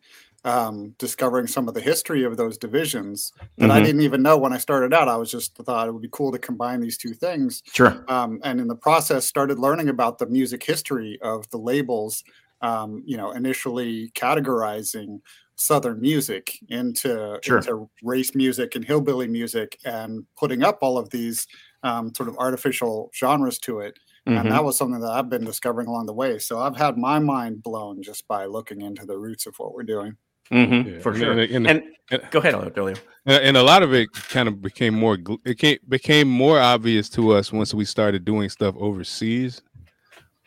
[0.47, 3.83] um, discovering some of the history of those divisions that I Mhm.
[3.83, 5.07] didn't even know when I started out.
[5.09, 8.05] I was just thought it would be cool to combine these two things, Sure.
[8.07, 12.23] um, and in the process, started learning about the music history of the labels.
[12.61, 15.19] Um, you know, initially categorizing
[15.57, 17.57] Southern music into Sure.
[17.57, 21.45] into race music and hillbilly music, and putting up all of these
[21.83, 24.41] um, sort of artificial genres to it Mhm.
[24.41, 26.39] and that was something that I've been discovering along the way.
[26.39, 29.83] So I've had my mind blown just by looking into the roots of what we're
[29.83, 30.17] doing.
[30.51, 31.31] Mhm, Yeah, For and- sure.
[31.31, 32.97] and- and- And, and- go ahead, Dolio.
[33.25, 37.09] And, and a lot of it kind of became more it came, became more obvious
[37.09, 39.61] to us once we started doing stuff overseas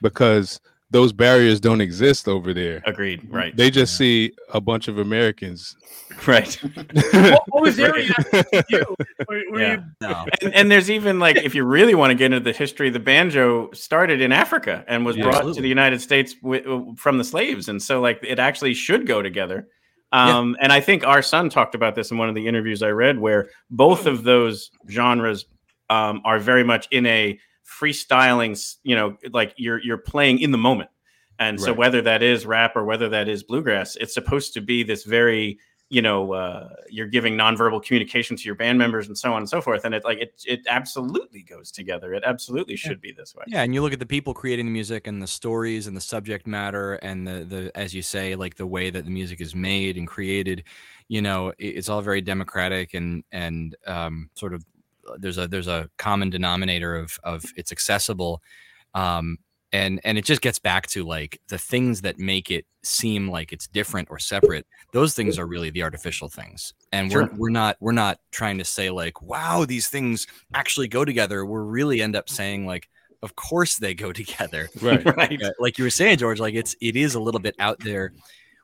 [0.03, 0.61] because
[0.93, 2.83] those barriers don't exist over there.
[2.85, 3.25] Agreed.
[3.31, 3.57] Right.
[3.57, 5.77] They just see a bunch of Americans.
[6.27, 6.53] Right.
[6.53, 8.85] what, what was their reaction you?
[9.29, 9.73] Were, were Yeah.
[9.77, 10.27] you No.
[10.43, 12.99] and, and there's even like if you really want to get into the history, the
[12.99, 15.23] banjo started in Africa and was Yeah.
[15.31, 19.07] brought to the United States wi- from the slaves, and so like it actually should
[19.07, 19.69] go together.
[20.13, 20.39] Yeah.
[20.39, 23.19] Um, And I think R-SON talked about this in one of the interviews I read,
[23.19, 25.47] where both of those genres
[25.89, 30.59] um, are very much in a freestyling, you know, like you're you're playing in the
[30.59, 30.91] moment.
[31.39, 34.83] And so whether that is rap or whether that is bluegrass, it's supposed to be
[34.83, 35.59] this very
[35.91, 39.49] you know uh, you're giving nonverbal communication to your band members and so on and
[39.49, 42.15] so forth and it like it it absolutely goes together.
[42.15, 43.45] It absolutely should be this way.
[43.47, 46.01] Yeah, and you look at the people creating the music and the stories and the
[46.01, 49.55] subject matter and the the as you say like the way that the music is
[49.55, 50.65] made and created,
[51.09, 54.65] you know, it- it's all very democratic and and um, sort of
[55.09, 58.43] uh, there's a there's a common denominator of of it's accessible,
[58.95, 59.39] um,
[59.73, 63.53] and and it just gets back to like the things that make it seem like
[63.53, 64.67] it's different or separate.
[64.93, 68.65] Those things are really the artificial things, and we're we're not we're not trying to
[68.65, 71.45] say like wow these things actually go together.
[71.45, 72.89] We're really end up saying like
[73.23, 75.05] of course they go together Right.
[75.17, 78.13] right like you were saying george like it's it is a little bit out there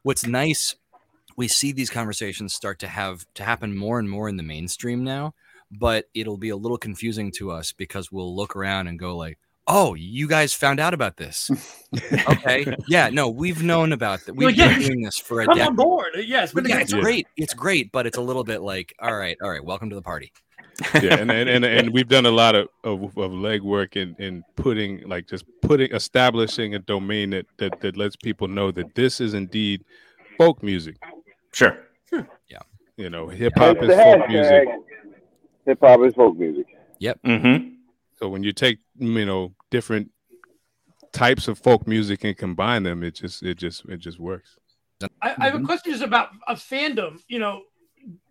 [0.03, 0.75] what's nice
[1.37, 5.05] we see these conversations start to have to happen more and more in the mainstream
[5.05, 5.35] now
[5.71, 9.39] but it'll be a little confusing to us because we'll look around and go like
[9.69, 11.51] oh you guys found out about this
[12.29, 15.47] okay yeah no we've known about that we've Like, yeah, been doing this for a
[15.47, 16.09] come decade on board?
[16.17, 17.01] Yeah, it's been a yeah, it's time.
[17.01, 19.97] great it's great but it's a little bit like all right all right welcome to
[19.97, 20.33] the party
[21.03, 24.45] yeah, and, and and and we've done a lot of of, of legwork in in
[24.57, 29.19] putting like just putting establishing a domain that that that lets people know that this
[29.21, 29.83] is indeed
[30.37, 30.97] folk music.
[31.53, 31.79] sure
[32.13, 32.61] Yeah.
[32.99, 34.69] You know, hip hop It's is folk music.
[34.69, 34.75] hashtag.
[35.67, 36.67] Hip hop is folk music.
[36.99, 37.21] Yep.
[37.27, 37.69] Mm-hmm.
[38.19, 40.11] So when you take you know different
[41.13, 44.57] types of folk music and combine them, it just it just it just works.
[45.03, 45.67] I, I have a mm-hmm.
[45.67, 47.21] question just about a fandom.
[47.29, 47.63] You know,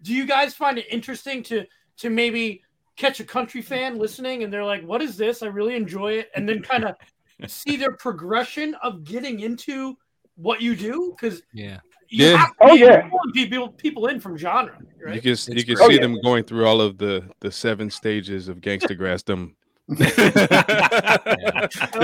[0.01, 1.65] do you guys find it interesting to
[1.97, 2.61] to maybe
[2.95, 5.43] catch a country fan listening and they're like, "What is this?
[5.43, 6.95] I really enjoy it," and then kind of
[7.47, 9.97] see their progression of getting into
[10.35, 11.79] what you do because yeah
[12.09, 12.37] you Yeah.
[12.37, 13.09] have to Oh, yeah.
[13.33, 14.77] people people in from genre,
[15.13, 15.89] You can s- you can great.
[15.91, 19.55] see Oh, them going through all of the the seven stages of gangster grassdom.
[19.87, 20.09] They're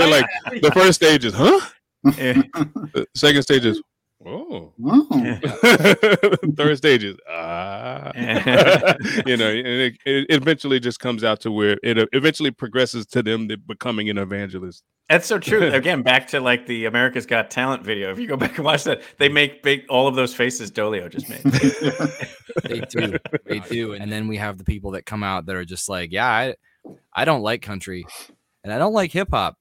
[0.07, 0.25] like
[0.61, 1.59] the first stage is huh?
[2.03, 3.81] The second stage is
[4.23, 4.71] oh.
[4.85, 5.39] Oh.
[6.55, 8.11] Third stage is ah.
[9.25, 13.23] you know, and it, it eventually just comes out to where it eventually progresses to
[13.23, 14.83] them becoming an evangelist.
[15.09, 15.73] That's so true.
[15.73, 18.11] Again, back to like the America's Got Talent video.
[18.11, 21.09] If you go back and watch that, they make big all of those faces Dolio
[21.09, 21.41] just made.
[22.63, 25.65] they do they do and then we have the people that come out that are
[25.65, 26.53] just like yeah i
[27.13, 28.05] i don't like country
[28.63, 29.57] and i don't like hip-hop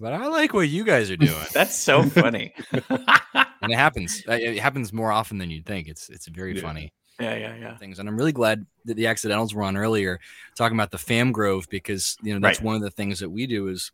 [0.00, 2.52] but i like what you guys are doing That's so funny.
[2.72, 6.62] and it happens it happens more often than you'd think it's it's very Yeah.
[6.62, 7.76] funny yeah, yeah, yeah.
[7.76, 10.18] things and i'm really glad that the accidentals were on earlier
[10.56, 12.66] talking about the fam grove because you know that's Right.
[12.66, 13.92] one of the things that we do is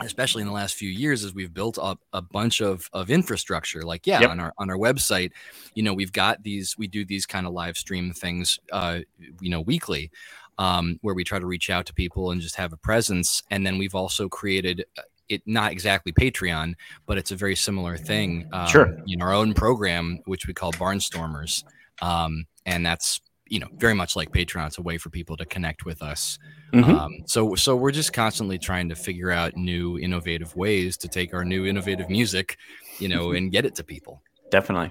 [0.00, 3.82] especially in the last few years as we've built up a bunch of of infrastructure
[3.82, 4.30] like yeah Yep.
[4.30, 5.30] on our on our website
[5.74, 8.98] you know we've got these we do these kind of live stream things uh
[9.40, 10.10] you know weekly
[10.58, 13.66] um where we try to reach out to people and just have a presence and
[13.66, 16.74] then we've also created uh, it not exactly patreon
[17.06, 18.96] but it's a very similar thing um, Sure.
[19.06, 21.62] in our own program which we call barnstormers
[22.02, 25.44] um and that's you know very much like patreon it's a way for people to
[25.46, 26.38] connect with us
[26.72, 26.84] Mhm.
[27.00, 31.32] um, so so we're just constantly trying to figure out new innovative ways to take
[31.32, 32.58] our new innovative music
[32.98, 34.90] you know and get it to people Definitely.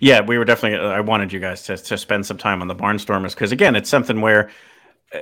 [0.00, 0.86] Yeah, we were definitely.
[0.86, 3.88] I wanted you guys to, to spend some time on the Barnstormers because again, it's
[3.88, 4.50] something where
[5.14, 5.18] uh,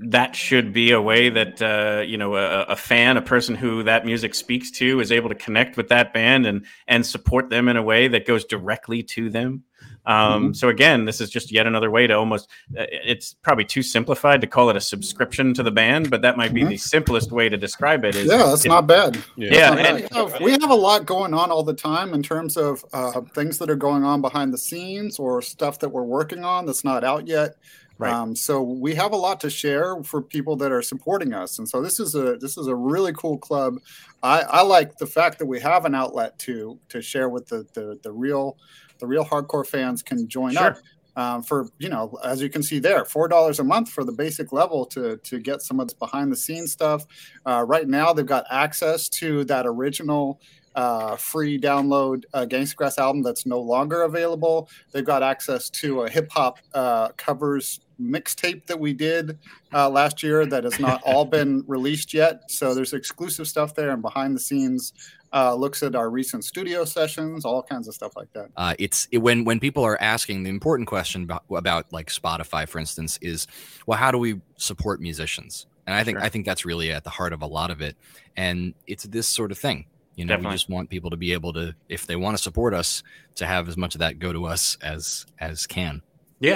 [0.00, 3.82] that should be a way that uh, you know a, a fan, a person who
[3.82, 7.68] that music speaks to, is able to connect with that band and and support them
[7.68, 9.64] in a way that goes directly to them.
[10.06, 12.48] Um, So again, this is just yet another way to almost.
[12.78, 16.36] uh, It's probably too simplified to call it a subscription to the band, but that
[16.38, 18.16] might be the simplest way to describe it.
[18.16, 19.18] Is Yeah, that's it- not bad.
[19.36, 20.10] Yeah, That's not and- bad.
[20.14, 23.20] we, have, we have a lot going on all the time in terms of uh,
[23.34, 26.84] things that are going on behind the scenes or stuff that we're working on that's
[26.84, 27.56] not out yet.
[27.98, 28.12] Right.
[28.12, 31.68] Um, so we have a lot to share for people that are supporting us, and
[31.68, 33.78] so this is a this is a really cool club.
[34.22, 37.66] I, I like the fact that we have an outlet to to share with the
[37.74, 38.56] the, the real
[39.00, 40.62] the real hardcore fans can join Sure.
[40.62, 40.78] up
[41.16, 44.12] um, for you know as you can see there four dollars a month for the
[44.12, 47.04] basic level to to get some of this behind the scenes stuff
[47.46, 50.40] uh, right now they've got access to that original
[50.76, 54.68] uh, free download uh, Gangstagrass album that's no longer available.
[54.92, 59.38] They've got access to a hip hop uh, covers mixtape that we did
[59.72, 62.50] uh, last year that has not all been released yet.
[62.50, 64.92] So there's exclusive stuff there and behind the scenes
[65.32, 68.48] uh, looks at our recent studio sessions, all kinds of stuff like that.
[68.56, 72.66] uh, it's it, when when people are asking the important question about, about like spotify
[72.66, 73.46] for instance is
[73.86, 77.10] well how do we support musicians and i think i think that's really at the
[77.10, 77.96] heart of a lot of it
[78.36, 79.84] and it's this sort of thing
[80.16, 80.50] you know Definitely.
[80.50, 83.02] we just want people to be able to if they want to support us
[83.36, 86.02] to have as much of that go to us as as can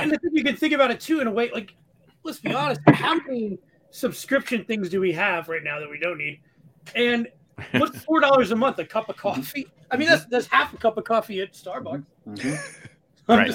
[0.03, 1.51] And I think you can think about it too in a way.
[1.53, 1.75] Like,
[2.23, 3.59] let's be honest, how many
[3.91, 6.41] subscription things do we have right now that we don't need?
[6.95, 7.29] And
[7.73, 8.79] what's four dollars a month?
[8.79, 9.69] A cup of coffee?
[9.91, 12.05] I mean, that's that's half a cup of coffee at Starbucks.
[12.29, 13.33] Mm-hmm.
[13.33, 13.55] Right.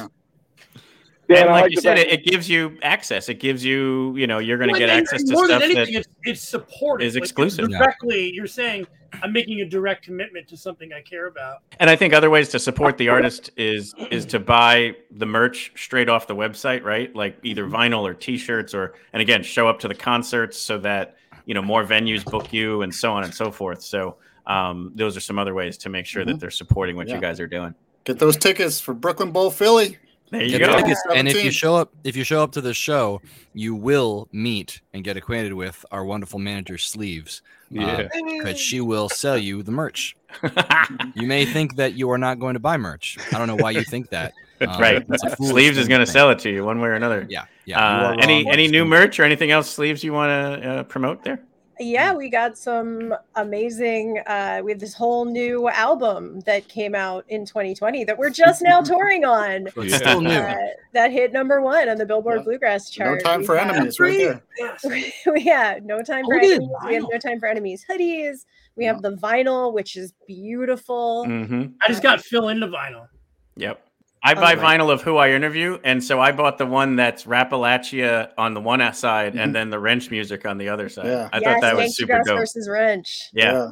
[1.30, 3.28] Dan, and like like you said, it, it gives you access.
[3.30, 5.46] It gives you, you know, you're going to Well, get and- access and to more
[5.46, 7.06] stuff than anything, that it's, it's supported.
[7.06, 7.70] is Like, it's exclusive.
[7.70, 7.80] Yeah.
[7.80, 8.88] directly, you're saying
[9.24, 11.60] I'm making a direct commitment to something I care about.
[11.80, 15.72] And I think other ways to support the artist is is to buy the merch
[15.76, 17.14] straight off the website, right?
[17.16, 17.76] Like either Mm-hmm.
[17.76, 21.16] vinyl or T-shirts, or and again, show up to the concerts so that
[21.46, 23.82] you know more venues book you, and so on and so forth.
[23.82, 27.16] So um, those are some other ways to make sure that they're supporting what Yeah.
[27.16, 27.74] you guys are doing.
[28.06, 29.98] Get those tickets for Brooklyn Bowl Philly.
[30.30, 30.76] There you Get go.
[30.76, 33.22] the tickets, and if you show up if you show up to the show
[33.54, 38.08] you will meet and get acquainted with our wonderful manager sleeves Yeah.
[38.14, 40.16] because she will sell you the merch
[41.16, 43.72] you may think that you are not going to buy merch i don't know why
[43.72, 45.06] you think that Um, right.
[45.08, 47.28] it's a foolish Sleeves is going to sell it to you one way or another.
[47.30, 47.46] Yeah.
[47.66, 47.80] Yeah.
[47.80, 51.44] Uh, any any new merch or anything else, Sleeves, you want to uh, promote there?
[51.80, 54.20] Yeah, we got some amazing.
[54.26, 58.62] Uh, we have this whole new album that came out in 2020 that we're just
[58.62, 59.68] now touring on.
[59.76, 60.30] It's still new.
[60.32, 60.56] Uh,
[60.94, 62.44] that hit number one on the Billboard Yeah.
[62.44, 63.22] Bluegrass chart.
[63.24, 64.78] No time We for have- enemies right there.
[65.38, 66.70] yeah, no time for Oh, we did enemies.
[66.86, 68.46] We have no time for enemies hoodies.
[68.76, 71.26] We have the vinyl, which is beautiful.
[71.28, 71.74] Mm-hmm.
[71.82, 73.08] I just got Phil into vinyl.
[73.56, 73.82] Yep.
[74.24, 74.62] I buy Okay.
[74.62, 78.62] vinyl of who I interview, and so I bought the one that's Rappalachia on the
[78.62, 81.06] one side, and then the wrench music on the other side.
[81.06, 81.30] Yeah.
[81.32, 82.38] I yes, thought that was super Grass dope.
[82.40, 83.30] versus Wrench.
[83.34, 83.70] Yeah.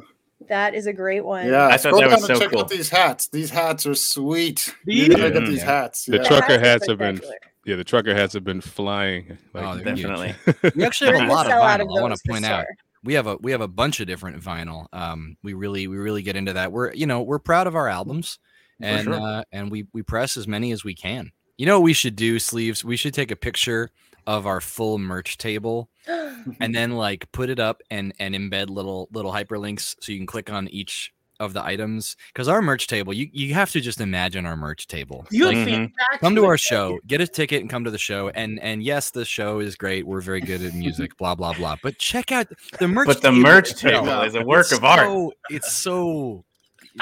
[0.48, 1.46] That is a great one.
[1.48, 2.60] Yeah, I thought scroll that down was and so check cool.
[2.60, 3.28] out these hats.
[3.28, 4.74] These hats are sweet.
[4.84, 5.08] These?
[5.08, 5.48] You gotta get Yeah.
[5.48, 6.04] these hats.
[6.04, 7.20] The trucker Hats have been
[7.64, 9.38] yeah, the trucker hats have been flying.
[9.52, 10.06] Like, Oh, they're huge.
[10.06, 10.34] Definitely.
[10.76, 11.98] We actually have a lot of sell out of vinyl.
[11.98, 12.76] I want to point out summer.
[13.02, 14.86] we have a we have a bunch of different vinyl.
[14.92, 16.70] Um, we really we really get into that.
[16.70, 18.38] We're you know we're proud of our albums,
[18.80, 19.14] and sure.
[19.20, 21.30] uh, and we we press as many as we can.
[21.56, 22.84] You know what we should do, sleeves?
[22.84, 23.90] We should take a picture
[24.26, 25.88] of our full merch table
[26.60, 30.26] and then like put it up and and embed little little hyperlinks so you can
[30.26, 34.00] click on each of the items because our merch table you you have to just
[34.00, 35.92] imagine our merch table You Like, have Mhm.
[36.20, 39.10] come to our show get a ticket and come to the show and and yes
[39.10, 42.46] the show is great we're very good at music blah blah blah but check out
[42.80, 45.06] the merch But the table merch table is a work It's of art.
[45.06, 46.44] so- it's so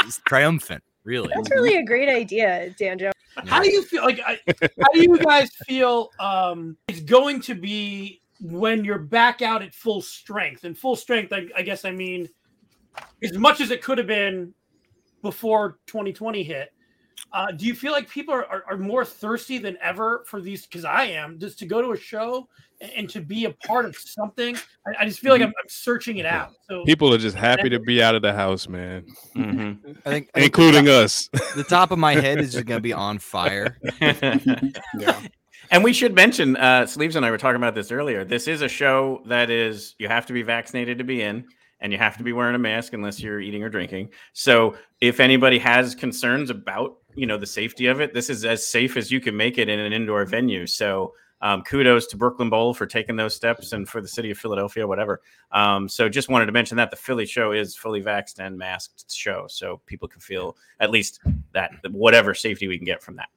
[0.00, 3.12] it's triumphant really That's really a great idea, Danjo.
[3.46, 4.04] How do you feel?
[4.04, 4.38] Like, I,
[4.80, 6.10] how do you guys feel?
[6.20, 10.64] Um, it's going to be when you're back out at full strength.
[10.64, 12.28] And full strength, I, I guess, I mean,
[13.22, 14.54] as much as it could have been
[15.22, 16.72] before 2020 hit.
[17.32, 20.66] Uh, do you feel like people are, are, are more thirsty than ever for these?
[20.66, 22.48] Because I am, just to go to a show
[22.80, 24.56] and, and to be a part of something.
[24.86, 26.52] I, I just feel like I'm, I'm searching it out.
[26.68, 29.04] So People are just happy to be out of the house, man.
[29.36, 29.92] Mm-hmm.
[30.06, 31.28] I think, including us.
[31.56, 33.78] The top of my head is just gonna be on fire.
[34.00, 35.20] yeah.
[35.70, 38.24] And we should mention, uh, Sleeves and I were talking about this earlier.
[38.24, 41.46] This is a show that is you have to be vaccinated to be in,
[41.80, 44.10] and you have to be wearing a mask unless you're eating or drinking.
[44.32, 48.66] So if anybody has concerns about you know the safety of it, this is as
[48.66, 50.66] safe as you can make it in an indoor venue.
[50.66, 54.38] So um, kudos to Brooklyn Bowl for taking those steps, and for the city of
[54.38, 55.20] Philadelphia, whatever.
[55.52, 59.12] Um, so just wanted to mention that the Philly show is fully vaxxed and masked
[59.12, 61.20] show, so people can feel at least
[61.52, 63.28] that whatever safety we can get from that.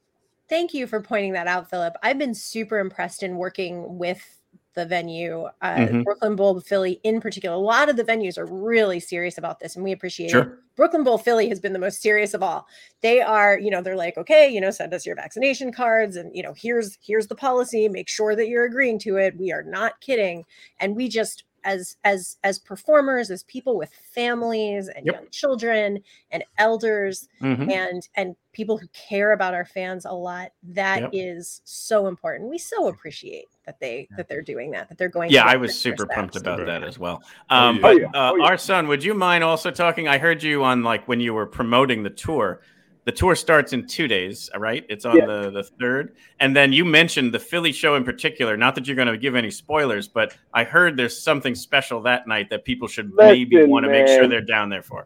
[0.48, 1.96] Thank you for pointing that out, Philip.
[2.02, 4.37] I've been super impressed in working with
[4.78, 6.06] the venue, uh, Mhm.
[6.06, 7.58] Brooklyn Bowl Philly in particular.
[7.58, 10.48] A lot of the venues are really serious about this, and we appreciate it.
[10.78, 12.68] Brooklyn Bowl Philly has been the most serious of all.
[13.02, 16.36] They are, you know, they're like, okay, you know, send us your vaccination cards, and
[16.36, 17.90] you know, here's here's the policy.
[17.90, 19.38] Make sure that you're agreeing to it.
[19.38, 20.46] We are not kidding,
[20.80, 25.16] and we just as as as performers, as people with families and Yep.
[25.16, 27.70] young children and elders Mhm.
[27.70, 31.66] and and people who care about our fans a lot that is Yep.
[31.66, 35.44] so important we so appreciate that they that they're doing that that they're going Yeah,
[35.44, 36.42] through I was extra super pumped steps.
[36.42, 37.22] about that as well.
[37.52, 37.82] Oh, Um, yeah.
[37.82, 38.46] but Oh, uh, Oh, yeah.
[38.46, 40.08] R-SON, would you mind also talking?
[40.08, 42.62] I heard you on like when you were promoting the tour.
[43.04, 44.86] The tour starts in two days, right?
[44.90, 45.26] It's on Yeah.
[45.28, 48.58] the the third, and then you mentioned the Philly show in particular.
[48.58, 52.28] Not that you're going to give any spoilers, but I heard there's something special that
[52.28, 55.06] night that people should maybe want to make sure they're down there for.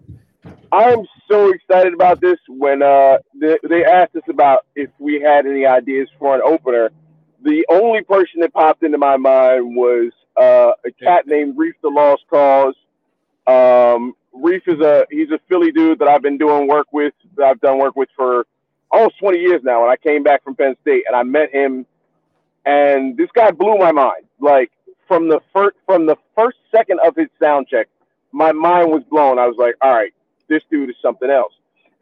[0.72, 2.38] I'm so excited about this.
[2.48, 6.90] When uh, they, they asked us about if we had any ideas for an opener,
[7.44, 11.90] the only person that popped into my mind was uh, a cat named Reef the
[11.90, 12.76] Lost Cauze.
[13.48, 17.14] Um, Reef is a he's a Philly dude that I've been doing work with.
[17.38, 18.46] That I've done work with for
[18.92, 19.84] almost 20 years now.
[19.84, 21.86] And I came back from Penn State and I met him,
[22.66, 24.26] and this guy blew my mind.
[24.40, 24.72] Like
[25.08, 27.88] from the first from the first second of his sound check,
[28.32, 29.40] my mind was blown.
[29.40, 30.14] I was like, all right,
[30.48, 31.54] this dude is something else.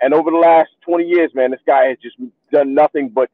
[0.02, 2.16] And over the last 20 years, man, this guy has just
[2.52, 3.30] done nothing but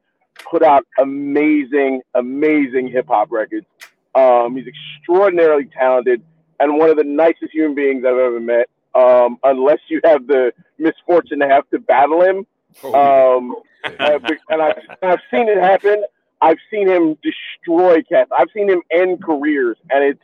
[0.49, 3.65] put out amazing, amazing hip hop records.
[4.13, 6.21] Um, he's extraordinarily talented
[6.59, 8.69] and one of the nicest human beings I've ever met.
[8.93, 12.47] Um, unless you have the misfortune to have to battle him.
[12.81, 13.55] Um,
[13.99, 14.19] uh,
[14.49, 16.05] and I've, I've seen it happen.
[16.41, 18.31] I've seen him destroy cats.
[18.37, 20.23] I've seen him end careers, and it's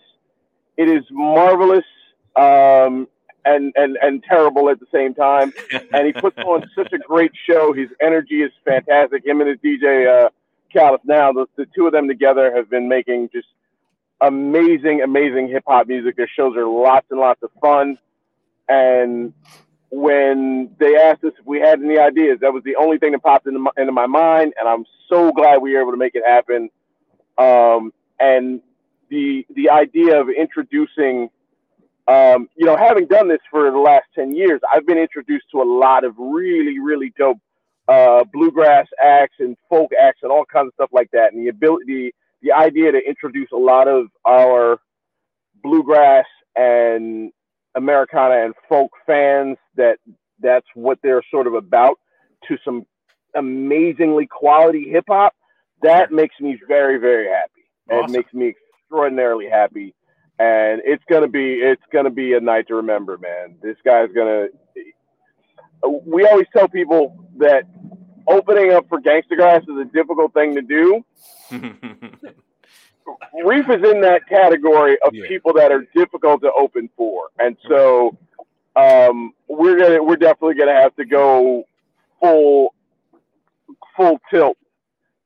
[0.78, 1.86] it is marvelous
[2.36, 3.08] um,
[3.46, 5.54] and and and terrible at the same time.
[5.94, 7.74] And he puts on such a great show.
[7.74, 9.26] His energy is fantastic.
[9.26, 10.30] Him and his DJ uh,
[10.72, 13.48] Calif now, the, the two of them together have been making just
[14.22, 16.16] amazing, amazing hip hop music.
[16.16, 17.98] Their shows are lots and lots of fun.
[18.70, 19.34] And
[19.90, 23.22] when they asked us if we had any ideas, that was the only thing that
[23.22, 24.54] popped into my, into my mind.
[24.60, 26.70] And I'm so glad we were able to make it happen.
[27.38, 28.62] Um, and
[29.10, 31.30] the the idea of introducing,
[32.08, 35.62] um, you know, having done this for the last ten years, I've been introduced to
[35.62, 37.38] a lot of really really dope
[37.88, 41.34] uh, bluegrass acts and folk acts and all kinds of stuff like that.
[41.34, 44.80] And the ability, the idea to introduce a lot of our
[45.64, 46.26] bluegrass
[46.56, 47.32] and
[47.76, 49.98] Americana and folk fans that
[50.40, 52.00] that's what they're sort of about
[52.48, 52.86] to some
[53.36, 55.34] amazingly quality hip hop.
[55.84, 57.62] That makes me very very happy.
[57.90, 58.16] Awesome.
[58.16, 59.94] It makes me extraordinarily happy.
[60.42, 63.58] And it's gonna be it's gonna be a night to remember, man.
[63.62, 64.48] This guy's gonna.
[66.04, 67.66] We always tell people that
[68.28, 71.06] opening up for Gangstagrass is a difficult thing to do.
[73.44, 78.18] Reef is in that category of people that are difficult to open for, and so
[78.76, 81.66] um, we're gonna we're definitely gonna have to go
[82.20, 82.74] full
[83.96, 84.58] full tilt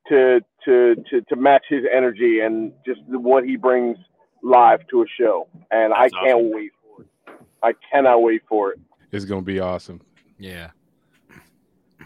[0.09, 3.97] to to to to match his energy and just what he brings
[4.45, 6.51] live to a show, and I That's can't awesome.
[6.53, 7.07] wait for it.
[7.63, 8.79] I cannot wait for it.
[9.11, 10.01] It's gonna be awesome.
[10.37, 10.69] Yeah.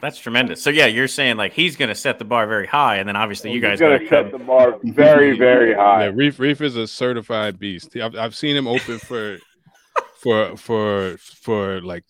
[0.02, 0.62] That's tremendous.
[0.62, 3.18] So yeah, you're saying like he's going to set the bar very high, and then
[3.18, 6.06] obviously you He's guys gonna set come- the bar very very high.
[6.06, 7.98] Yeah, Reef Reef is a certified beast.
[7.98, 9.38] I've, I've seen him open for
[10.22, 12.06] for for for like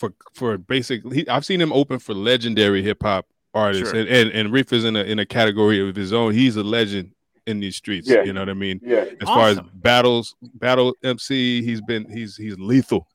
[0.00, 1.02] for for basic.
[1.12, 4.00] He, I've seen him open for legendary hip hop artists, Sure.
[4.00, 6.32] and, and and Reef is in a in a category of his own.
[6.34, 7.12] He's a legend
[7.46, 8.08] in these streets.
[8.08, 8.22] Yeah.
[8.22, 8.80] You know what I mean?
[8.82, 9.04] Yeah.
[9.20, 13.06] As far as battles, battle MC, he's been he's he's lethal.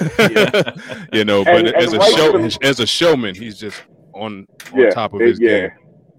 [0.00, 0.74] Yeah.
[1.12, 3.82] you know, but And- as and a right show from- as a showman, he's just
[4.14, 5.60] on on Yeah, top of his yeah.
[5.60, 5.70] game.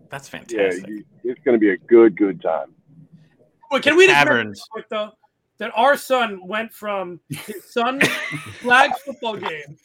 [0.09, 0.87] That's Yeah, fantastic.
[0.87, 2.73] you, it's gonna be a good good time.
[3.71, 4.45] Wait, can we Taverns.
[4.45, 5.11] mention quick though
[5.63, 8.05] that R-SON went from his son's
[8.59, 9.77] flag football game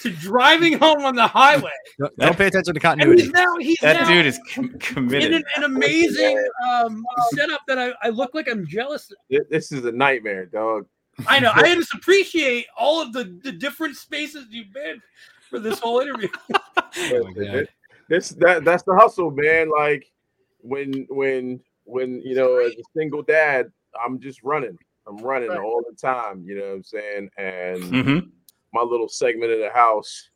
[0.00, 1.70] to driving home on the highway.
[1.96, 3.22] Don't, don't pay attention to continuity.
[3.22, 7.04] he's now he's That now dude is com- in an, an amazing um,
[7.36, 9.12] setup that I, I look like I'm jealous.
[9.30, 10.86] Thi- This is a nightmare, dog.
[11.28, 11.52] I know.
[11.54, 15.00] I just appreciate all of the, the different spaces you've been
[15.48, 16.30] for this whole interview.
[16.96, 17.68] This-
[18.08, 19.70] This that that's the hustle, man.
[19.70, 20.10] Like
[20.58, 23.70] when when when you know as a single dad,
[24.04, 24.76] I'm just running.
[25.06, 25.58] I'm running Right.
[25.58, 26.44] all the time.
[26.46, 27.30] You know what I'm saying?
[27.36, 28.30] And Mhm.
[28.72, 30.30] my little segment of the house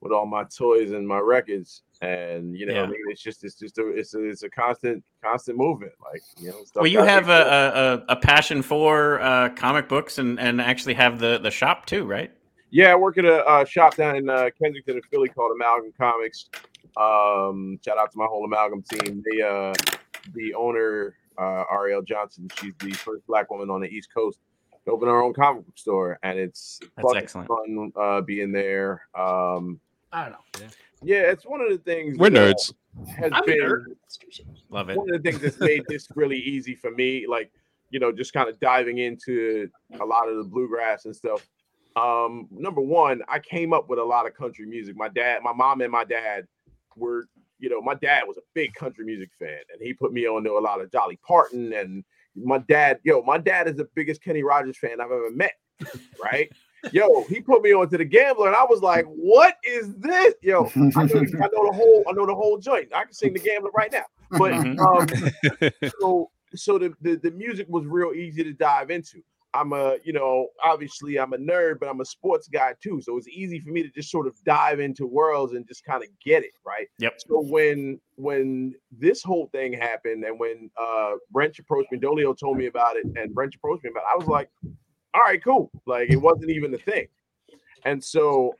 [0.00, 1.82] with all my toys and my records.
[2.00, 4.50] And you know, what I mean, it's just it's just a it's a, it's a
[4.50, 5.92] constant constant movement.
[6.00, 10.18] Like you know, stuff Well, you have a, a, a passion for uh, comic books
[10.18, 12.32] and, and actually have the, the shop too, right?
[12.70, 15.92] Yeah, I work at a uh, shop down in uh, Kensington and Philly called Amalgam
[15.96, 16.48] Comics.
[16.96, 19.22] Um, shout out to my whole Amalgam team.
[19.30, 19.74] They, uh,
[20.34, 24.38] the owner, uh, Ariel Johnson, she's the first black woman on the East Coast
[24.84, 27.48] to open her own comic book store, and it's That's excellent.
[27.48, 29.02] fun uh, being there.
[29.18, 29.80] Um,
[30.12, 30.66] I don't know.
[31.02, 32.18] yeah, it's one of the things.
[32.18, 32.74] We're that, nerds.
[33.16, 33.84] Has I'm a been nerd.
[34.70, 34.96] Love it.
[34.96, 37.50] one of the things that's made this really easy for me, like
[37.90, 39.68] you know, just kind of diving into
[40.00, 41.46] a lot of the bluegrass and stuff.
[41.94, 44.96] Um, number one, I came up with a lot of country music.
[44.96, 46.46] My dad, my mom, and my dad
[46.96, 47.26] were,
[47.62, 50.42] you know, my dad was a big country music fan, and he put me on
[50.42, 51.72] to a lot of Dolly Parton.
[51.72, 55.52] And my dad, yo, my dad is the biggest Kenny Rogers fan I've ever met.
[56.22, 56.50] Right?
[56.92, 60.34] Yo, he put me on to the gambler, and I was like, "What is this?"
[60.42, 62.88] Yo, I know, I know the whole, I know the whole joint.
[62.92, 64.02] I can sing the gambler right now.
[64.32, 64.76] But um,
[66.00, 69.22] so so the, the the music was real easy to dive into.
[69.54, 73.00] I'm a, you know, obviously I'm a nerd, but I'm a sports guy too.
[73.02, 76.02] So it's easy for me to just sort of dive into worlds and just kind
[76.02, 76.86] of get it, right?
[76.98, 77.20] Yep.
[77.28, 82.56] So when when this whole thing happened and when uh Brent approached me, Dolio told
[82.56, 84.48] me about it, and Brent approached me about it, I was like,
[85.14, 85.70] all right, cool.
[85.86, 87.06] Like it wasn't even a thing.
[87.84, 88.54] And so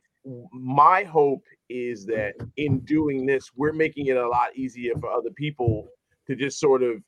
[0.51, 5.31] my hope is that in doing this, we're making it a lot easier for other
[5.31, 5.87] people
[6.27, 7.01] to just sort of,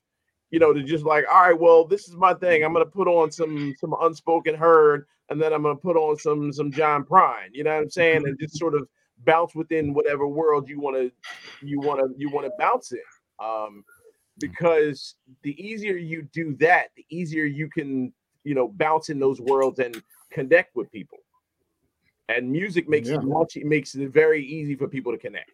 [0.50, 2.64] you know, to just like, all right, well, this is my thing.
[2.64, 6.52] I'm gonna put on some some unspoken herd, and then I'm gonna put on some
[6.52, 7.48] some John Prine.
[7.52, 8.26] You know what I'm saying?
[8.26, 8.88] And just sort of
[9.24, 11.10] bounce within whatever world you want to
[11.60, 12.98] you want to you want to bounce in.
[13.38, 13.84] Um,
[14.38, 18.12] because the easier you do that, the easier you can,
[18.44, 20.00] you know, bounce in those worlds and
[20.30, 21.18] connect with people.
[22.28, 23.16] And music makes Yeah.
[23.16, 25.52] it much it makes it very easy for people to connect.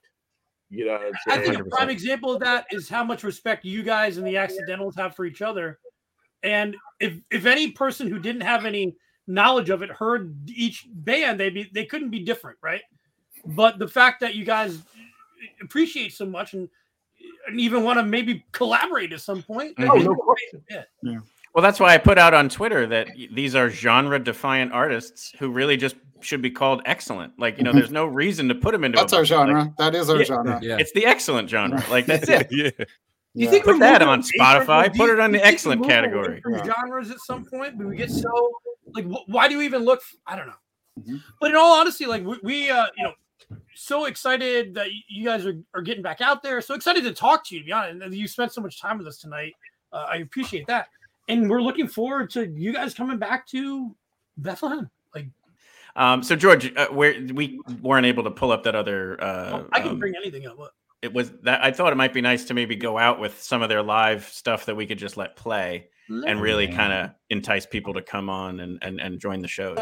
[0.72, 3.66] You know, what I I'm think a prime example of that is how much respect
[3.66, 5.78] you guys and the accidentals have for each other.
[6.42, 8.96] And if if any person who didn't have any
[9.26, 12.80] knowledge of it heard each band, they'd be they couldn't be different, right?
[13.44, 14.82] But the fact that you guys
[15.60, 16.70] appreciate so much and
[17.46, 19.74] and even want to maybe collaborate at some point.
[19.78, 20.84] Oh, is no great.
[21.02, 21.18] Yeah.
[21.54, 25.50] Well, that's why I put out on Twitter that these are genre defiant artists who
[25.50, 27.38] really just should be called excellent.
[27.38, 29.30] Like, you know, there's no reason to put them into That's a our box.
[29.30, 29.74] Like, genre.
[29.78, 30.60] That is our yeah, genre.
[30.62, 30.76] Yeah.
[30.78, 31.84] It's the excellent genre.
[31.90, 32.46] Like that's it.
[32.50, 32.70] yeah.
[33.34, 34.88] You think Put that on Spotify.
[34.96, 36.42] Put you- it on the excellent we move away category.
[36.50, 36.64] Yeah.
[36.64, 38.30] genres at some point, but we get so
[38.94, 40.00] like, wh- why do we even look?
[40.00, 40.52] f- I don't know.
[41.00, 41.22] Mhm.
[41.40, 43.12] But in all honesty, like we, we uh, you know,
[43.74, 46.60] so excited that you guys are, are getting back out there.
[46.60, 47.60] So excited to talk to you.
[47.62, 49.54] To be honest, and you spent so much time with us tonight.
[49.92, 50.88] Uh, I appreciate that,
[51.32, 53.94] and we're looking forward to you guys coming back to
[54.36, 54.90] Bethlehem.
[55.14, 55.28] Like
[55.96, 59.22] Um, so George, uh, where we weren't able to pull up that other.
[59.22, 60.58] Uh, I can um, bring anything up.
[60.58, 60.72] Look.
[61.02, 63.62] it was that I thought it might be nice to maybe go out with some
[63.62, 67.64] of their live stuff that we could just let play and really kind of entice
[67.64, 69.78] people to come on and, and, and join the shows.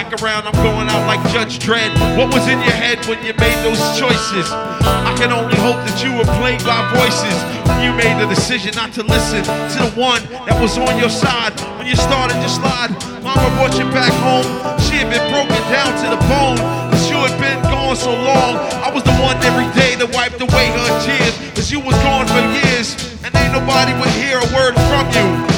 [0.00, 1.92] Back around, I'm going out like Judge Dredd.
[2.16, 4.48] What was in your head when you made those choices?
[4.48, 7.36] I can only hope that you were played by voices.
[7.84, 11.52] You made the decision not to listen to the one that was on your side
[11.76, 12.88] when you started to slide.
[13.20, 14.48] Mama brought you back home.
[14.88, 16.56] She had been broken down to the bone.
[16.88, 18.56] Cause you had been gone so long.
[18.80, 21.36] I was the one every day that wiped away her tears.
[21.52, 22.96] Cause you was gone for years.
[23.20, 25.49] And ain't nobody would hear a word from you.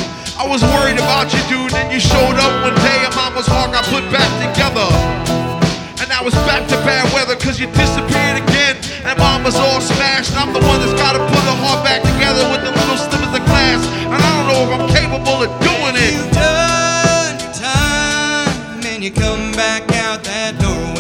[0.42, 1.70] I was worried about you, dude.
[1.70, 4.90] Then you showed up one day and mama's heart got put back together.
[6.02, 8.74] And I was back to bad weather cause you disappeared again.
[9.06, 10.34] And mama's all smashed.
[10.34, 13.46] I'm the one that's gotta put her heart back together with the little slivers of
[13.46, 13.86] glass.
[13.86, 16.10] And I don't know if I'm capable of doing it.
[16.10, 20.91] You've done your time and you come back out that doorway.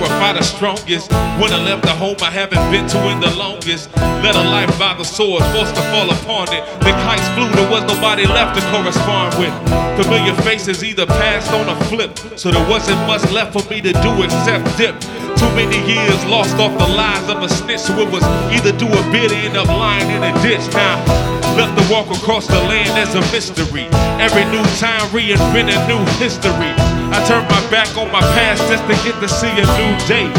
[0.00, 1.10] Seen the strongest.
[1.40, 3.94] When I left the home I haven't been to in the longest.
[3.96, 6.64] Led a life by the sword, forced to fall upon it.
[6.80, 9.52] The kites flew, there was nobody left to correspond with.
[10.00, 13.92] Familiar faces either passed on or flipped, so there wasn't much left for me to
[13.92, 14.98] do except dip.
[15.36, 18.22] Too many years lost off the lies of a snitch, so it was
[18.54, 20.62] either do a bid or end up lying in a ditch.
[20.72, 20.96] Now,
[21.56, 23.88] left to walk across the land as a mystery.
[24.22, 26.91] Every new time reinvent a new history.
[27.12, 30.32] I turn my back on my past just to get to see a new day.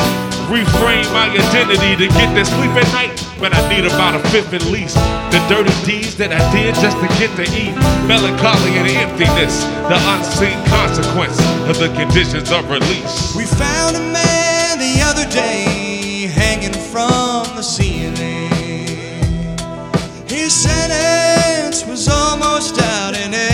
[0.50, 3.14] Reframe my identity to get to sleep at night.
[3.40, 4.96] But I need about a fifth at least.
[5.32, 7.78] The dirty deeds that I did just to get to eat.
[8.10, 9.64] Melancholy and emptiness.
[9.88, 11.38] The unseen consequence
[11.70, 13.36] of the conditions of release.
[13.36, 18.50] We found a man the other day hanging from the ceiling.
[20.28, 23.53] His sentence was almost out and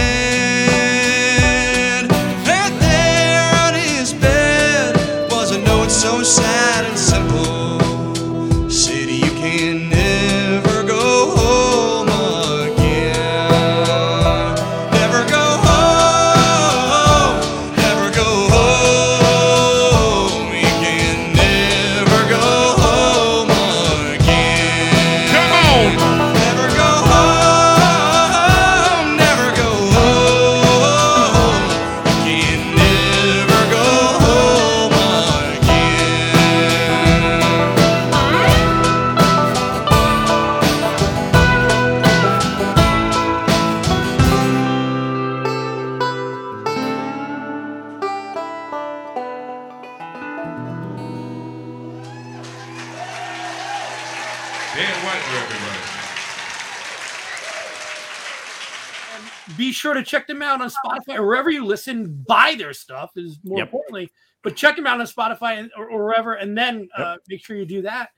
[60.04, 62.24] to check them out on Spotify or wherever you listen.
[62.28, 63.68] Buy their stuff is more Yep.
[63.68, 64.10] importantly,
[64.44, 67.56] but check them out on Spotify and- or, or wherever, and then uh, make sure
[67.58, 68.10] you do that.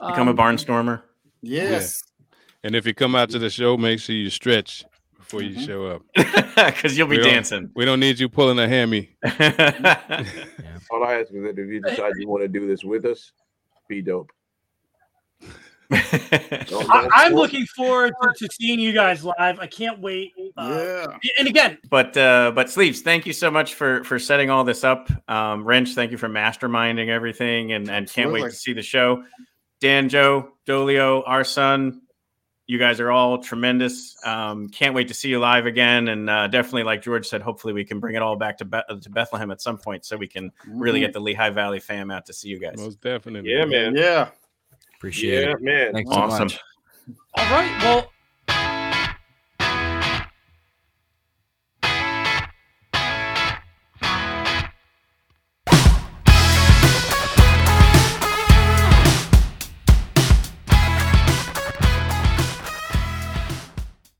[0.00, 1.02] Become a Um, barnstormer.
[1.42, 2.02] Yes.
[2.64, 4.84] And if you come out to the show, make sure you stretch
[5.16, 6.02] before you show up.
[6.56, 7.70] Because you'll be We dancing.
[7.76, 9.14] We don't need you pulling a hammy.
[10.90, 13.32] All I ask is that if you decide you want to do this with us,
[13.88, 14.32] be dope.
[15.90, 16.00] Don't-
[16.90, 19.58] I, don't I'm looking forward to, to seeing you guys live.
[19.60, 20.32] I can't wait.
[20.56, 21.30] Uh, yeah.
[21.38, 24.84] And again, But uh, but sleeves, thank you so much for for setting all this
[24.84, 25.08] up.
[25.30, 29.22] Um, Wrench, thank you for masterminding everything, and and can't wait to see the show.
[29.80, 32.00] Dan, Joe, Dolio, R-SON,
[32.66, 34.16] you guys are all tremendous.
[34.24, 37.74] Um, can't wait to see you live again, and uh, definitely, like George said, hopefully
[37.74, 40.26] we can bring it all back to Be- to Bethlehem at some point, so we
[40.26, 41.02] can really Mhm.
[41.02, 42.78] get the Lehigh Valley fam out to see you guys.
[42.78, 43.50] Most definitely.
[43.52, 43.94] Yeah, man.
[43.94, 44.30] Yeah.
[44.98, 45.62] Appreciate Yeah, it.
[45.62, 45.92] man.
[45.92, 46.44] Thanks so Awesome.
[46.44, 46.58] much.
[47.34, 47.82] all right.
[47.82, 48.12] Well,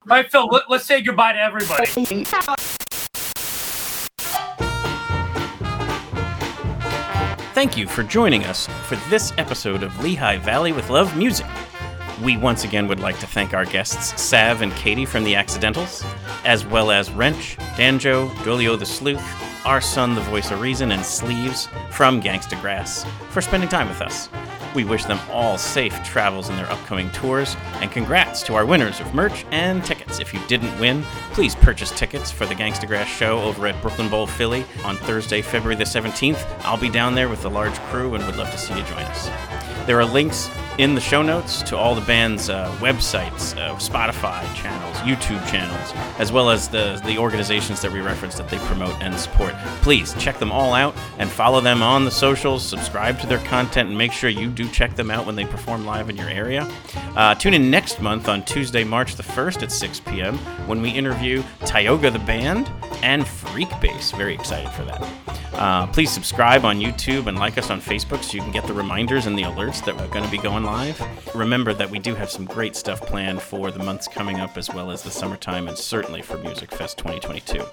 [0.08, 0.48] all right, Phil.
[0.68, 2.75] Let's say goodbye to everybody.
[7.56, 11.46] Thank you for joining us for this episode of Lehigh Valley with Love Music.
[12.22, 16.02] We once again would like to thank our guests, Sav and Katie from The Accidentals,
[16.46, 19.22] as well as Wrench, Danjo, Dolio the Sleuth,
[19.66, 24.30] R-SON, the voice of reason, and Sleeves from Gangstagrass, for spending time with us.
[24.74, 28.98] We wish them all safe travels in their upcoming tours, and congrats to our winners
[28.98, 30.18] of merch and tickets.
[30.18, 31.02] If you didn't win,
[31.32, 35.76] please purchase tickets for the Gangstagrass show over at Brooklyn Bowl Philly on Thursday, February
[35.76, 36.42] the 17th.
[36.60, 39.02] I'll be down there with a large crew and would love to see you join
[39.02, 39.28] us.
[39.86, 40.48] There are links
[40.78, 45.92] in the show notes to all the band's uh, websites, uh, Spotify channels, YouTube channels,
[46.18, 49.54] as well as the, the organizations that we reference that they promote and support.
[49.80, 53.88] Please check them all out and follow them on the socials, subscribe to their content,
[53.88, 56.70] and make sure you do check them out when they perform live in your area.
[57.16, 60.36] Uh, tune in next month on Tuesday, March the 1st at 6 p.m.
[60.66, 62.70] when we interview Tioga the Band
[63.02, 64.10] and Freak Bass.
[64.12, 65.36] Very excited for that.
[65.56, 68.74] Uh, please subscribe on YouTube and like us on Facebook so you can get the
[68.74, 71.00] reminders and the alerts that we're going to be going live.
[71.34, 74.68] Remember that we do have some great stuff planned for the months coming up, as
[74.68, 77.64] well as the summertime, and certainly for Musikfest 2022.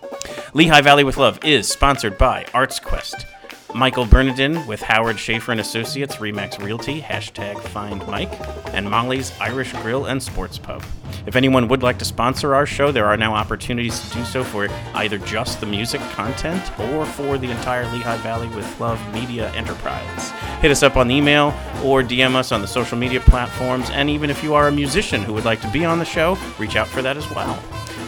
[0.54, 3.33] Lehigh Valley with Love is sponsored by ArtsQuest.
[3.76, 8.32] Michael Bernardin with Howard Schaefer and Associates, Remax Realty, hashtag Find Mike,
[8.72, 10.84] and Molly's Irish Grill and Sports Pub.
[11.26, 14.44] If anyone would like to sponsor our show, there are now opportunities to do so
[14.44, 19.52] for either just the music content or for the entire Lehigh Valley with Love Media
[19.54, 20.30] Enterprise.
[20.62, 21.48] Hit us up on email
[21.84, 25.24] or DM us on the social media platforms, and even if you are a musician
[25.24, 27.60] who would like to be on the show, reach out for that as well.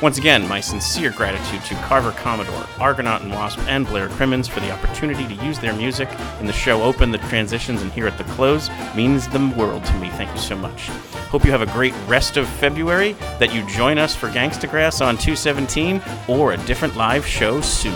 [0.02, 4.60] Once again, my sincere gratitude to Carver Commodore, Argonaut and Wasp, and Blair Crimmins for
[4.60, 6.10] the opportunity to use their music
[6.40, 9.94] in the show open, the transitions, and here at the close means the world to
[9.96, 10.10] me.
[10.10, 10.90] Thank you so much.
[11.30, 15.18] Hope you have a great rest of February, that you join us for Gangstagrass on
[15.18, 17.94] 217 or a different live show soon.